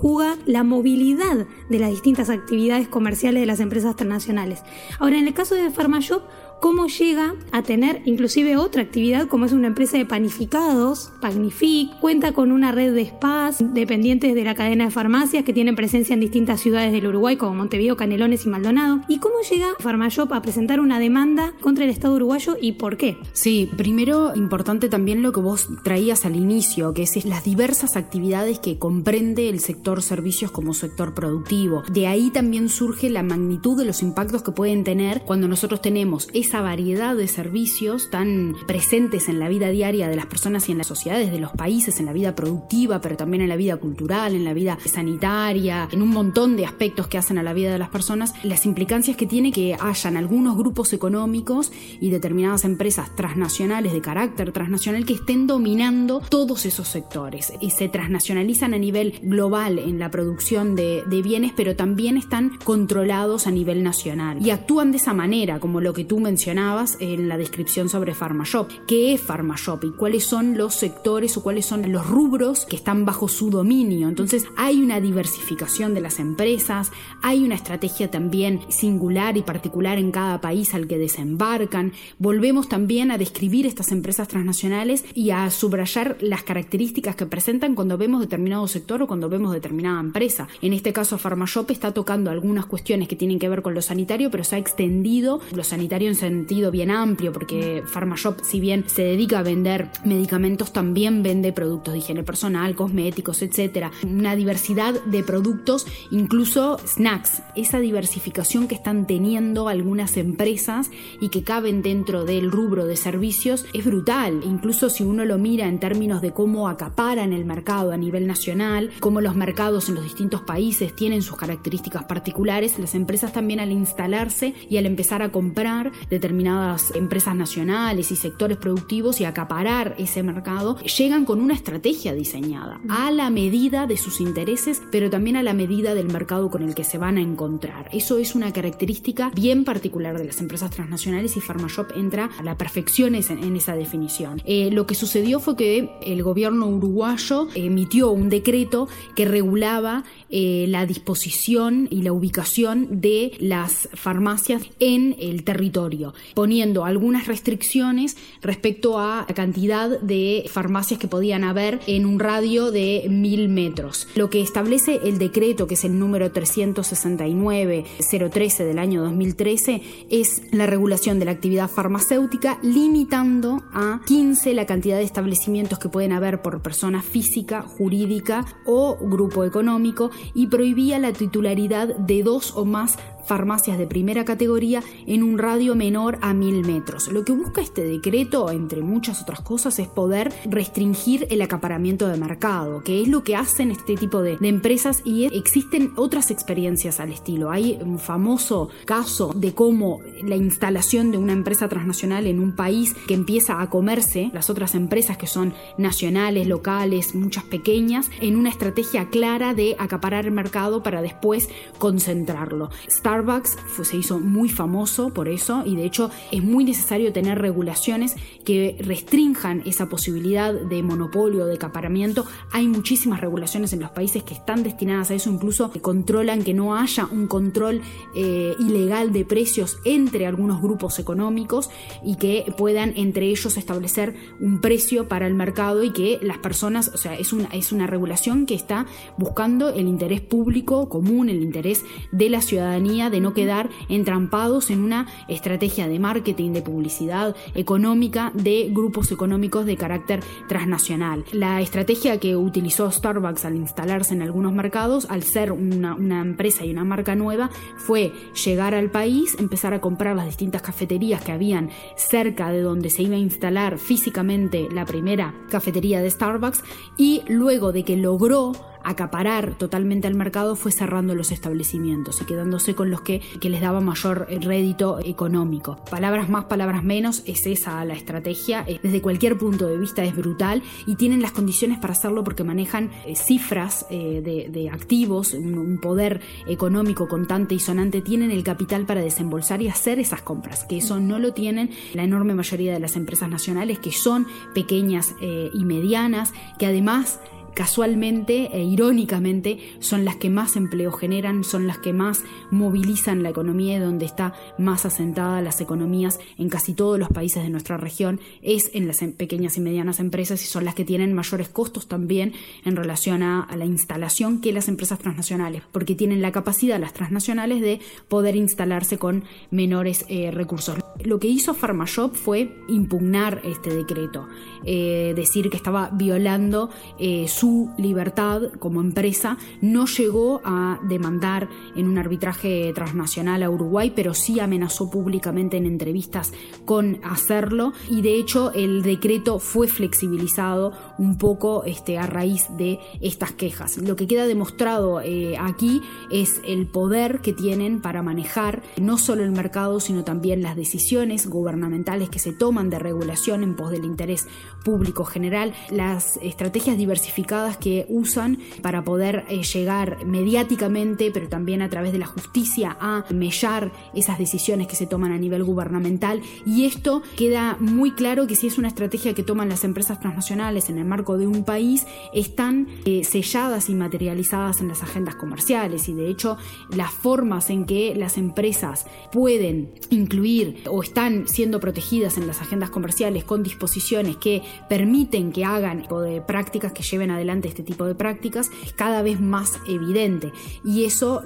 la 0.45 0.63
movilidad 0.63 1.45
de 1.69 1.79
las 1.79 1.91
distintas 1.91 2.29
actividades 2.29 2.87
comerciales 2.87 3.41
de 3.41 3.45
las 3.45 3.59
empresas 3.59 3.95
transnacionales. 3.95 4.63
Ahora, 4.99 5.17
en 5.17 5.27
el 5.27 5.33
caso 5.33 5.55
de 5.55 5.69
PharmaShop, 5.69 6.23
cómo 6.63 6.87
llega 6.87 7.35
a 7.51 7.61
tener 7.61 8.01
inclusive 8.05 8.55
otra 8.55 8.83
actividad 8.83 9.27
como 9.27 9.45
es 9.45 9.51
una 9.51 9.67
empresa 9.67 9.97
de 9.97 10.05
panificados, 10.05 11.11
Pagnific, 11.19 11.99
cuenta 11.99 12.31
con 12.31 12.53
una 12.53 12.71
red 12.71 12.95
de 12.95 13.05
spas 13.05 13.57
dependientes 13.73 14.33
de 14.33 14.45
la 14.45 14.55
cadena 14.55 14.85
de 14.85 14.91
farmacias 14.91 15.43
que 15.43 15.51
tienen 15.51 15.75
presencia 15.75 16.13
en 16.13 16.21
distintas 16.21 16.61
ciudades 16.61 16.93
del 16.93 17.07
Uruguay 17.07 17.35
como 17.35 17.53
Montevideo, 17.53 17.97
Canelones 17.97 18.45
y 18.45 18.49
Maldonado. 18.49 19.01
¿Y 19.09 19.19
cómo 19.19 19.35
llega 19.41 19.73
Farmashop 19.77 20.31
a 20.31 20.41
presentar 20.41 20.79
una 20.79 20.99
demanda 20.99 21.51
contra 21.59 21.83
el 21.83 21.89
Estado 21.89 22.15
uruguayo 22.15 22.55
y 22.61 22.71
por 22.71 22.95
qué? 22.95 23.17
Sí, 23.33 23.69
primero 23.75 24.33
importante 24.33 24.87
también 24.87 25.21
lo 25.21 25.33
que 25.33 25.41
vos 25.41 25.67
traías 25.83 26.25
al 26.25 26.37
inicio, 26.37 26.93
que 26.93 27.03
es 27.03 27.25
las 27.25 27.43
diversas 27.43 27.97
actividades 27.97 28.59
que 28.59 28.77
comprende 28.77 29.49
el 29.49 29.59
sector 29.59 30.01
servicios 30.01 30.49
como 30.49 30.73
sector 30.73 31.13
productivo. 31.13 31.83
De 31.91 32.07
ahí 32.07 32.29
también 32.29 32.69
surge 32.69 33.09
la 33.09 33.21
magnitud 33.21 33.77
de 33.77 33.83
los 33.83 34.01
impactos 34.01 34.43
que 34.43 34.53
pueden 34.53 34.85
tener 34.85 35.23
cuando 35.25 35.49
nosotros 35.49 35.81
tenemos 35.81 36.29
esa 36.33 36.52
variedad 36.61 37.15
de 37.15 37.27
servicios 37.27 38.09
tan 38.09 38.55
presentes 38.67 39.29
en 39.29 39.39
la 39.39 39.49
vida 39.49 39.69
diaria 39.69 40.07
de 40.07 40.15
las 40.15 40.25
personas 40.25 40.69
y 40.69 40.71
en 40.71 40.77
las 40.77 40.87
sociedades 40.87 41.31
de 41.31 41.39
los 41.39 41.51
países, 41.51 41.99
en 41.99 42.05
la 42.05 42.13
vida 42.13 42.35
productiva, 42.35 43.01
pero 43.01 43.17
también 43.17 43.41
en 43.41 43.49
la 43.49 43.55
vida 43.55 43.77
cultural, 43.77 44.35
en 44.35 44.43
la 44.43 44.53
vida 44.53 44.77
sanitaria, 44.85 45.87
en 45.91 46.01
un 46.01 46.09
montón 46.09 46.55
de 46.55 46.65
aspectos 46.65 47.07
que 47.07 47.17
hacen 47.17 47.37
a 47.37 47.43
la 47.43 47.53
vida 47.53 47.71
de 47.71 47.79
las 47.79 47.89
personas, 47.89 48.33
las 48.43 48.65
implicancias 48.65 49.17
que 49.17 49.25
tiene 49.25 49.51
que 49.51 49.75
hayan 49.79 50.17
algunos 50.17 50.57
grupos 50.57 50.93
económicos 50.93 51.71
y 51.99 52.09
determinadas 52.09 52.65
empresas 52.65 53.15
transnacionales 53.15 53.93
de 53.93 54.01
carácter 54.01 54.51
transnacional 54.51 55.05
que 55.05 55.13
estén 55.13 55.47
dominando 55.47 56.21
todos 56.29 56.65
esos 56.65 56.87
sectores 56.87 57.53
y 57.61 57.71
se 57.71 57.89
transnacionalizan 57.89 58.73
a 58.73 58.77
nivel 58.77 59.19
global 59.23 59.79
en 59.79 59.99
la 59.99 60.11
producción 60.11 60.75
de, 60.75 61.03
de 61.07 61.21
bienes, 61.21 61.53
pero 61.55 61.75
también 61.75 62.17
están 62.17 62.57
controlados 62.63 63.47
a 63.47 63.51
nivel 63.51 63.83
nacional 63.83 64.45
y 64.45 64.51
actúan 64.51 64.91
de 64.91 64.97
esa 64.97 65.13
manera, 65.13 65.59
como 65.59 65.81
lo 65.81 65.93
que 65.93 66.05
tú 66.05 66.19
mencionaste 66.19 66.42
mencionabas 66.43 66.97
en 66.99 67.29
la 67.29 67.37
descripción 67.37 67.87
sobre 67.87 68.13
PharmaShop. 68.13 68.69
¿Qué 68.85 69.13
es 69.13 69.21
PharmaShop 69.21 69.85
y 69.85 69.91
cuáles 69.91 70.25
son 70.25 70.57
los 70.57 70.75
sectores 70.75 71.37
o 71.37 71.41
cuáles 71.41 71.65
son 71.65 71.89
los 71.89 72.05
rubros 72.05 72.65
que 72.65 72.75
están 72.75 73.05
bajo 73.05 73.29
su 73.29 73.49
dominio? 73.49 74.09
Entonces 74.09 74.45
hay 74.57 74.81
una 74.81 74.99
diversificación 74.99 75.93
de 75.93 76.01
las 76.01 76.19
empresas, 76.19 76.91
hay 77.21 77.45
una 77.45 77.55
estrategia 77.55 78.11
también 78.11 78.59
singular 78.67 79.37
y 79.37 79.41
particular 79.41 79.97
en 79.97 80.11
cada 80.11 80.41
país 80.41 80.73
al 80.73 80.85
que 80.85 80.97
desembarcan. 80.97 81.93
Volvemos 82.19 82.67
también 82.67 83.11
a 83.11 83.17
describir 83.17 83.65
estas 83.65 83.93
empresas 83.93 84.27
transnacionales 84.27 85.05
y 85.13 85.29
a 85.29 85.49
subrayar 85.49 86.17
las 86.19 86.43
características 86.43 87.15
que 87.15 87.25
presentan 87.25 87.73
cuando 87.73 87.97
vemos 87.97 88.19
determinado 88.19 88.67
sector 88.67 89.01
o 89.01 89.07
cuando 89.07 89.29
vemos 89.29 89.53
determinada 89.53 90.01
empresa. 90.01 90.49
En 90.61 90.73
este 90.73 90.91
caso, 90.91 91.17
PharmaShop 91.17 91.71
está 91.71 91.93
tocando 91.93 92.31
algunas 92.31 92.65
cuestiones 92.65 93.07
que 93.07 93.15
tienen 93.15 93.39
que 93.39 93.47
ver 93.47 93.61
con 93.61 93.73
lo 93.73 93.81
sanitario, 93.81 94.29
pero 94.29 94.43
se 94.43 94.57
ha 94.57 94.59
extendido 94.59 95.39
lo 95.55 95.63
sanitario 95.63 96.09
en 96.09 96.15
sentido 96.33 96.71
bien 96.71 96.89
amplio, 96.89 97.31
porque 97.31 97.83
PharmaShop, 97.93 98.41
si 98.43 98.59
bien 98.59 98.85
se 98.87 99.03
dedica 99.03 99.39
a 99.39 99.43
vender 99.43 99.89
medicamentos, 100.03 100.73
también 100.73 101.21
vende 101.21 101.53
productos 101.53 101.93
de 101.93 101.99
higiene 101.99 102.23
personal, 102.23 102.75
cosméticos, 102.75 103.41
etcétera. 103.41 103.91
Una 104.03 104.35
diversidad 104.35 104.93
de 105.05 105.23
productos, 105.23 105.85
incluso 106.11 106.79
snacks. 106.85 107.43
Esa 107.55 107.79
diversificación 107.79 108.67
que 108.67 108.75
están 108.75 109.05
teniendo 109.05 109.67
algunas 109.67 110.17
empresas 110.17 110.89
y 111.21 111.29
que 111.29 111.43
caben 111.43 111.81
dentro 111.81 112.25
del 112.25 112.51
rubro 112.51 112.85
de 112.85 112.95
servicios 112.95 113.65
es 113.73 113.85
brutal. 113.85 114.41
Incluso 114.43 114.89
si 114.89 115.03
uno 115.03 115.25
lo 115.25 115.37
mira 115.37 115.67
en 115.67 115.79
términos 115.79 116.21
de 116.21 116.31
cómo 116.31 116.67
acaparan 116.67 117.31
el 117.31 117.45
mercado 117.45 117.91
a 117.91 117.97
nivel 117.97 118.25
nacional, 118.25 118.89
cómo 118.99 119.21
los 119.21 119.35
mercados 119.35 119.87
en 119.89 119.95
los 119.95 120.03
distintos 120.03 120.41
países 120.41 120.95
tienen 120.95 121.21
sus 121.21 121.37
características 121.37 122.05
particulares, 122.05 122.79
las 122.79 122.95
empresas 122.95 123.33
también 123.33 123.59
al 123.59 123.71
instalarse 123.71 124.55
y 124.69 124.77
al 124.77 124.87
empezar 124.87 125.21
a 125.21 125.31
comprar 125.31 125.91
determinadas 126.13 126.95
empresas 126.95 127.35
nacionales 127.35 128.11
y 128.11 128.15
sectores 128.15 128.57
productivos 128.57 129.19
y 129.19 129.25
acaparar 129.25 129.95
ese 129.97 130.23
mercado, 130.23 130.77
llegan 130.79 131.25
con 131.25 131.41
una 131.41 131.53
estrategia 131.53 132.13
diseñada 132.13 132.79
a 132.87 133.11
la 133.11 133.29
medida 133.29 133.87
de 133.87 133.97
sus 133.97 134.21
intereses, 134.21 134.81
pero 134.91 135.09
también 135.09 135.35
a 135.35 135.43
la 135.43 135.53
medida 135.53 135.95
del 135.95 136.07
mercado 136.07 136.49
con 136.49 136.63
el 136.63 136.75
que 136.75 136.83
se 136.83 136.97
van 136.97 137.17
a 137.17 137.21
encontrar. 137.21 137.89
Eso 137.91 138.17
es 138.17 138.35
una 138.35 138.53
característica 138.53 139.31
bien 139.35 139.63
particular 139.63 140.17
de 140.17 140.25
las 140.25 140.39
empresas 140.39 140.71
transnacionales 140.71 141.35
y 141.35 141.41
PharmaShop 141.41 141.91
entra 141.95 142.29
a 142.37 142.43
la 142.43 142.57
perfección 142.57 143.15
en 143.15 143.55
esa 143.55 143.75
definición. 143.75 144.41
Eh, 144.45 144.69
lo 144.71 144.85
que 144.85 144.95
sucedió 144.95 145.39
fue 145.39 145.55
que 145.55 145.89
el 146.05 146.23
gobierno 146.23 146.67
uruguayo 146.67 147.47
emitió 147.55 148.11
un 148.11 148.29
decreto 148.29 148.87
que 149.15 149.25
regulaba 149.25 150.03
eh, 150.29 150.65
la 150.67 150.85
disposición 150.85 151.87
y 151.89 152.01
la 152.01 152.11
ubicación 152.11 153.01
de 153.01 153.31
las 153.39 153.89
farmacias 153.93 154.63
en 154.79 155.15
el 155.19 155.43
territorio, 155.43 156.02
poniendo 156.33 156.85
algunas 156.85 157.27
restricciones 157.27 158.17
respecto 158.41 158.97
a 158.99 159.25
la 159.27 159.35
cantidad 159.35 160.01
de 160.01 160.49
farmacias 160.51 160.99
que 160.99 161.07
podían 161.07 161.43
haber 161.43 161.79
en 161.87 162.05
un 162.05 162.19
radio 162.19 162.71
de 162.71 163.05
mil 163.09 163.49
metros. 163.49 164.07
Lo 164.15 164.29
que 164.29 164.41
establece 164.41 165.01
el 165.03 165.17
decreto, 165.17 165.67
que 165.67 165.73
es 165.75 165.83
el 165.83 165.99
número 165.99 166.31
369-013 166.33 168.65
del 168.65 168.79
año 168.79 169.03
2013, 169.03 169.81
es 170.09 170.41
la 170.51 170.65
regulación 170.65 171.19
de 171.19 171.25
la 171.25 171.31
actividad 171.31 171.69
farmacéutica, 171.69 172.57
limitando 172.61 173.63
a 173.73 174.01
15 174.05 174.53
la 174.53 174.65
cantidad 174.65 174.97
de 174.97 175.03
establecimientos 175.03 175.79
que 175.79 175.89
pueden 175.89 176.11
haber 176.11 176.41
por 176.41 176.61
persona 176.61 177.01
física, 177.01 177.61
jurídica 177.61 178.45
o 178.65 178.97
grupo 179.01 179.43
económico 179.43 180.11
y 180.33 180.47
prohibía 180.47 180.99
la 180.99 181.13
titularidad 181.13 181.95
de 181.95 182.23
dos 182.23 182.53
o 182.55 182.65
más 182.65 182.97
farmacias 183.25 183.77
de 183.77 183.87
primera 183.87 184.25
categoría 184.25 184.83
en 185.07 185.23
un 185.23 185.37
radio 185.37 185.75
menor 185.75 186.17
a 186.21 186.33
mil 186.33 186.65
metros. 186.65 187.07
Lo 187.07 187.23
que 187.23 187.33
busca 187.33 187.61
este 187.61 187.83
decreto, 187.83 188.51
entre 188.51 188.81
muchas 188.81 189.21
otras 189.21 189.41
cosas, 189.41 189.79
es 189.79 189.87
poder 189.87 190.33
restringir 190.45 191.27
el 191.29 191.41
acaparamiento 191.41 192.07
de 192.07 192.17
mercado, 192.17 192.83
que 192.83 193.01
es 193.01 193.07
lo 193.07 193.23
que 193.23 193.35
hacen 193.35 193.71
este 193.71 193.95
tipo 193.95 194.21
de, 194.21 194.37
empresas 194.41 195.01
y 195.05 195.25
existen 195.35 195.93
otras 195.95 196.29
experiencias 196.29 196.99
al 196.99 197.11
estilo. 197.11 197.49
Hay 197.49 197.79
un 197.81 197.97
famoso 197.97 198.69
caso 198.85 199.31
de 199.33 199.53
cómo 199.53 199.99
la 200.25 200.35
instalación 200.35 201.11
de 201.11 201.17
una 201.17 201.33
empresa 201.33 201.67
transnacional 201.67 202.27
en 202.27 202.39
un 202.39 202.55
país 202.55 202.95
que 203.07 203.13
empieza 203.13 203.61
a 203.61 203.69
comerse 203.69 204.29
las 204.33 204.49
otras 204.49 204.75
empresas 204.75 205.17
que 205.17 205.27
son 205.27 205.53
nacionales, 205.77 206.47
locales, 206.47 207.15
muchas 207.15 207.43
pequeñas, 207.43 208.09
en 208.21 208.35
una 208.35 208.49
estrategia 208.49 209.09
clara 209.09 209.53
de 209.53 209.75
acaparar 209.79 210.25
el 210.25 210.31
mercado 210.31 210.83
para 210.83 211.01
después 211.01 211.49
concentrarlo. 211.77 212.69
Starbucks 212.89 213.57
se 213.83 213.97
hizo 213.97 214.19
muy 214.19 214.49
famoso 214.49 215.13
por 215.13 215.27
eso 215.27 215.63
y 215.65 215.75
de 215.75 215.85
hecho 215.85 216.09
es 216.31 216.43
muy 216.43 216.63
necesario 216.63 217.11
tener 217.13 217.39
regulaciones 217.39 218.15
que 218.45 218.77
restrinjan 218.79 219.61
esa 219.65 219.89
posibilidad 219.89 220.53
de 220.53 220.83
monopolio, 220.83 221.45
de 221.45 221.55
acaparamiento. 221.55 222.25
Hay 222.51 222.67
muchísimas 222.67 223.21
regulaciones 223.21 223.73
en 223.73 223.79
los 223.79 223.91
países 223.91 224.23
que 224.23 224.33
están 224.33 224.63
destinadas 224.63 225.11
a 225.11 225.15
eso, 225.15 225.29
incluso 225.29 225.71
que 225.71 225.81
controlan 225.81 226.43
que 226.43 226.53
no 226.53 226.75
haya 226.75 227.05
un 227.05 227.27
control 227.27 227.81
eh, 228.15 228.55
ilegal 228.59 229.13
de 229.13 229.25
precios 229.25 229.77
entre 230.13 230.27
algunos 230.27 230.61
grupos 230.61 230.99
económicos 230.99 231.71
y 232.03 232.17
que 232.17 232.45
puedan 232.55 232.93
entre 232.97 233.25
ellos 233.25 233.57
establecer 233.57 234.13
un 234.39 234.61
precio 234.61 235.07
para 235.07 235.25
el 235.25 235.33
mercado 235.33 235.83
y 235.83 235.89
que 235.89 236.19
las 236.21 236.37
personas, 236.37 236.91
o 236.93 236.97
sea, 236.97 237.15
es 237.15 237.33
una, 237.33 237.49
es 237.49 237.71
una 237.71 237.87
regulación 237.87 238.45
que 238.45 238.53
está 238.53 238.85
buscando 239.17 239.69
el 239.69 239.87
interés 239.87 240.21
público 240.21 240.87
común, 240.87 241.29
el 241.29 241.41
interés 241.41 241.83
de 242.11 242.29
la 242.29 242.41
ciudadanía 242.41 243.09
de 243.09 243.21
no 243.21 243.33
quedar 243.33 243.71
entrampados 243.89 244.69
en 244.69 244.83
una 244.83 245.07
estrategia 245.27 245.87
de 245.87 245.97
marketing, 245.97 246.51
de 246.51 246.61
publicidad 246.61 247.35
económica 247.55 248.31
de 248.35 248.69
grupos 248.71 249.11
económicos 249.11 249.65
de 249.65 249.77
carácter 249.77 250.19
transnacional. 250.47 251.25
La 251.31 251.59
estrategia 251.59 252.19
que 252.19 252.35
utilizó 252.35 252.91
Starbucks 252.91 253.45
al 253.45 253.55
instalarse 253.55 254.13
en 254.13 254.21
algunos 254.21 254.53
mercados, 254.53 255.07
al 255.09 255.23
ser 255.23 255.51
una, 255.51 255.95
una 255.95 256.21
empresa 256.21 256.65
y 256.65 256.71
una 256.71 256.83
marca 256.83 257.15
nueva, 257.15 257.49
fue 257.77 258.11
llegar 258.45 258.75
al 258.75 258.91
país, 258.91 259.35
empezar 259.39 259.73
a 259.73 259.81
comprar 259.81 260.02
las 260.11 260.25
distintas 260.25 260.61
cafeterías 260.61 261.21
que 261.23 261.31
habían 261.31 261.69
cerca 261.95 262.51
de 262.51 262.61
donde 262.61 262.89
se 262.89 263.03
iba 263.03 263.15
a 263.15 263.19
instalar 263.19 263.77
físicamente 263.77 264.67
la 264.71 264.85
primera 264.85 265.33
cafetería 265.49 266.01
de 266.01 266.09
Starbucks 266.09 266.63
y 266.97 267.21
luego 267.27 267.71
de 267.71 267.83
que 267.83 267.95
logró 267.95 268.51
acaparar 268.83 269.57
totalmente 269.57 270.07
al 270.07 270.15
mercado 270.15 270.55
fue 270.55 270.71
cerrando 270.71 271.15
los 271.15 271.31
establecimientos 271.31 272.21
y 272.21 272.25
quedándose 272.25 272.75
con 272.75 272.89
los 272.89 273.01
que, 273.01 273.21
que 273.39 273.49
les 273.49 273.61
daba 273.61 273.81
mayor 273.81 274.27
rédito 274.29 274.99
económico. 275.03 275.77
Palabras 275.89 276.29
más, 276.29 276.45
palabras 276.45 276.83
menos, 276.83 277.23
es 277.25 277.45
esa 277.45 277.83
la 277.85 277.93
estrategia. 277.93 278.63
Eh, 278.67 278.79
desde 278.81 279.01
cualquier 279.01 279.37
punto 279.37 279.67
de 279.67 279.77
vista 279.77 280.03
es 280.03 280.15
brutal 280.15 280.61
y 280.85 280.95
tienen 280.95 281.21
las 281.21 281.31
condiciones 281.31 281.79
para 281.79 281.93
hacerlo 281.93 282.23
porque 282.23 282.43
manejan 282.43 282.91
eh, 283.05 283.15
cifras 283.15 283.85
eh, 283.89 284.21
de, 284.51 284.69
activos, 284.69 285.33
un, 285.33 285.79
poder 285.81 286.21
económico 286.47 287.07
contante 287.07 287.55
y 287.55 287.59
sonante, 287.59 288.01
tienen 288.01 288.31
el 288.31 288.43
capital 288.43 288.85
para 288.85 289.01
desembolsar 289.01 289.61
y 289.61 289.67
hacer 289.67 289.99
esas 289.99 290.21
compras, 290.21 290.65
que 290.65 290.77
eso 290.77 290.99
no 290.99 291.19
lo 291.19 291.33
tienen 291.33 291.71
la 291.93 292.03
enorme 292.03 292.33
mayoría 292.33 292.73
de 292.73 292.79
las 292.79 292.95
empresas 292.95 293.29
nacionales 293.29 293.79
que 293.79 293.91
son 293.91 294.27
pequeñas 294.53 295.15
y 295.21 295.65
medianas, 295.65 296.33
que 296.57 296.65
además 296.65 297.19
casualmente 297.53 298.49
e 298.53 298.63
irónicamente 298.63 299.59
son 299.79 300.05
las 300.05 300.15
que 300.15 300.29
más 300.29 300.55
empleo 300.55 300.91
generan, 300.91 301.43
son 301.43 301.67
las 301.67 301.77
que 301.77 301.93
más 301.93 302.23
movilizan 302.51 303.23
la 303.23 303.29
economía 303.29 303.77
y 303.77 303.79
donde 303.79 304.05
está 304.05 304.33
más 304.57 304.85
asentada 304.85 305.41
las 305.41 305.61
economías 305.61 306.19
en 306.37 306.49
casi 306.49 306.73
todos 306.73 306.99
los 306.99 307.09
países 307.09 307.43
de 307.43 307.49
nuestra 307.49 307.77
región 307.77 308.19
es 308.41 308.71
en 308.73 308.87
las 308.87 309.01
em, 309.01 309.13
pequeñas 309.13 309.57
y 309.57 309.61
medianas 309.61 309.99
empresas 309.99 310.43
y 310.43 310.47
son 310.47 310.65
las 310.65 310.75
que 310.75 310.85
tienen 310.85 311.13
mayores 311.13 311.49
costos 311.49 311.87
también 311.87 312.33
en 312.65 312.75
relación 312.75 313.23
a, 313.23 313.47
la 313.55 313.65
instalación 313.65 314.41
que 314.41 314.53
las 314.53 314.67
empresas 314.67 314.99
transnacionales, 314.99 315.63
porque 315.71 315.95
tienen 315.95 316.21
la 316.21 316.31
capacidad 316.31 316.79
las 316.79 316.93
transnacionales 316.93 317.61
de 317.61 317.79
poder 318.07 318.35
instalarse 318.35 318.97
con 318.97 319.23
menores 319.51 320.05
eh, 320.07 320.31
recursos. 320.31 320.77
Lo 321.03 321.19
que 321.19 321.27
hizo 321.27 321.53
PharmaShop 321.53 322.15
fue 322.15 322.55
impugnar 322.67 323.41
este 323.43 323.75
decreto, 323.75 324.27
eh, 324.63 325.13
decir 325.15 325.49
que 325.49 325.57
estaba 325.57 325.89
violando 325.91 326.69
eh, 326.99 327.27
su 327.27 327.42
su 327.43 327.69
libertad 327.75 328.43
como 328.57 328.79
empresa, 328.79 329.37
no 329.59 329.85
llegó 329.85 330.39
a 330.45 330.79
demandar 330.87 331.49
en 331.75 331.89
un 331.89 331.97
arbitraje 331.97 332.71
transnacional 332.73 333.43
a 333.43 333.49
Uruguay, 333.49 333.91
pero 333.93 334.13
sí 334.13 334.39
amenazó 334.39 334.89
públicamente 334.89 335.57
en 335.57 335.65
entrevistas 335.65 336.31
con 336.63 337.01
hacerlo 337.03 337.73
y 337.89 338.01
de 338.01 338.15
hecho 338.15 338.53
el 338.53 338.81
decreto 338.81 339.39
fue 339.39 339.67
flexibilizado 339.67 340.71
un 340.97 341.17
poco 341.17 341.65
este, 341.65 341.97
a 341.97 342.07
raíz 342.07 342.45
de 342.57 342.79
estas 343.01 343.33
quejas. 343.33 343.75
Lo 343.77 343.97
que 343.97 344.07
queda 344.07 344.25
demostrado 344.25 345.01
eh, 345.01 345.35
aquí 345.37 345.81
es 346.11 346.39
el 346.47 346.65
poder 346.67 347.19
que 347.19 347.33
tienen 347.33 347.81
para 347.81 348.01
manejar 348.03 348.63
no 348.79 348.97
solo 348.97 349.21
el 349.21 349.33
mercado, 349.33 349.81
sino 349.81 350.05
también 350.05 350.43
las 350.43 350.55
decisiones 350.55 351.27
gubernamentales 351.27 352.07
que 352.09 352.19
se 352.19 352.31
toman 352.31 352.69
de 352.69 352.79
regulación 352.79 353.43
en 353.43 353.57
pos 353.57 353.69
del 353.69 353.83
interés 353.83 354.29
público 354.63 355.03
general, 355.03 355.53
las 355.69 356.17
estrategias 356.21 356.77
diversificadas 356.77 357.32
que 357.59 357.85
usan 357.89 358.37
para 358.61 358.83
poder 358.83 359.25
eh, 359.27 359.41
llegar 359.41 360.05
mediáticamente, 360.05 361.09
pero 361.11 361.27
también 361.27 361.63
a 361.63 361.69
través 361.69 361.91
de 361.91 361.97
la 361.97 362.05
justicia, 362.05 362.77
a 362.79 363.05
mellar 363.09 363.71
esas 363.95 364.19
decisiones 364.19 364.67
que 364.67 364.75
se 364.75 364.85
toman 364.85 365.11
a 365.11 365.17
nivel 365.17 365.43
gubernamental. 365.43 366.21
Y 366.45 366.65
esto 366.65 367.01
queda 367.17 367.57
muy 367.59 367.91
claro 367.91 368.27
que 368.27 368.35
si 368.35 368.47
es 368.47 368.59
una 368.59 368.67
estrategia 368.67 369.15
que 369.15 369.23
toman 369.23 369.49
las 369.49 369.63
empresas 369.63 369.99
transnacionales 369.99 370.69
en 370.69 370.77
el 370.77 370.85
marco 370.85 371.17
de 371.17 371.25
un 371.25 371.43
país, 371.43 371.87
están 372.13 372.67
eh, 372.85 373.03
selladas 373.03 373.67
y 373.69 373.73
materializadas 373.73 374.61
en 374.61 374.67
las 374.67 374.83
agendas 374.83 375.15
comerciales. 375.15 375.89
Y 375.89 375.93
de 375.93 376.09
hecho, 376.09 376.37
las 376.69 376.91
formas 376.91 377.49
en 377.49 377.65
que 377.65 377.95
las 377.95 378.17
empresas 378.17 378.85
pueden 379.11 379.71
incluir 379.89 380.63
o 380.69 380.83
están 380.83 381.27
siendo 381.27 381.59
protegidas 381.59 382.17
en 382.17 382.27
las 382.27 382.41
agendas 382.41 382.69
comerciales 382.69 383.23
con 383.23 383.41
disposiciones 383.41 384.17
que 384.17 384.43
permiten 384.69 385.31
que 385.31 385.45
hagan 385.45 385.83
de 386.01 386.21
prácticas 386.21 386.71
que 386.71 386.83
lleven 386.83 387.11
a 387.11 387.17
adelante 387.23 387.47
este 387.47 387.63
tipo 387.63 387.85
de 387.85 387.95
prácticas, 387.95 388.51
cada 388.75 389.01
vez 389.01 389.19
más 389.19 389.59
evidente. 389.67 390.31
Y 390.63 390.83
eso 390.83 391.23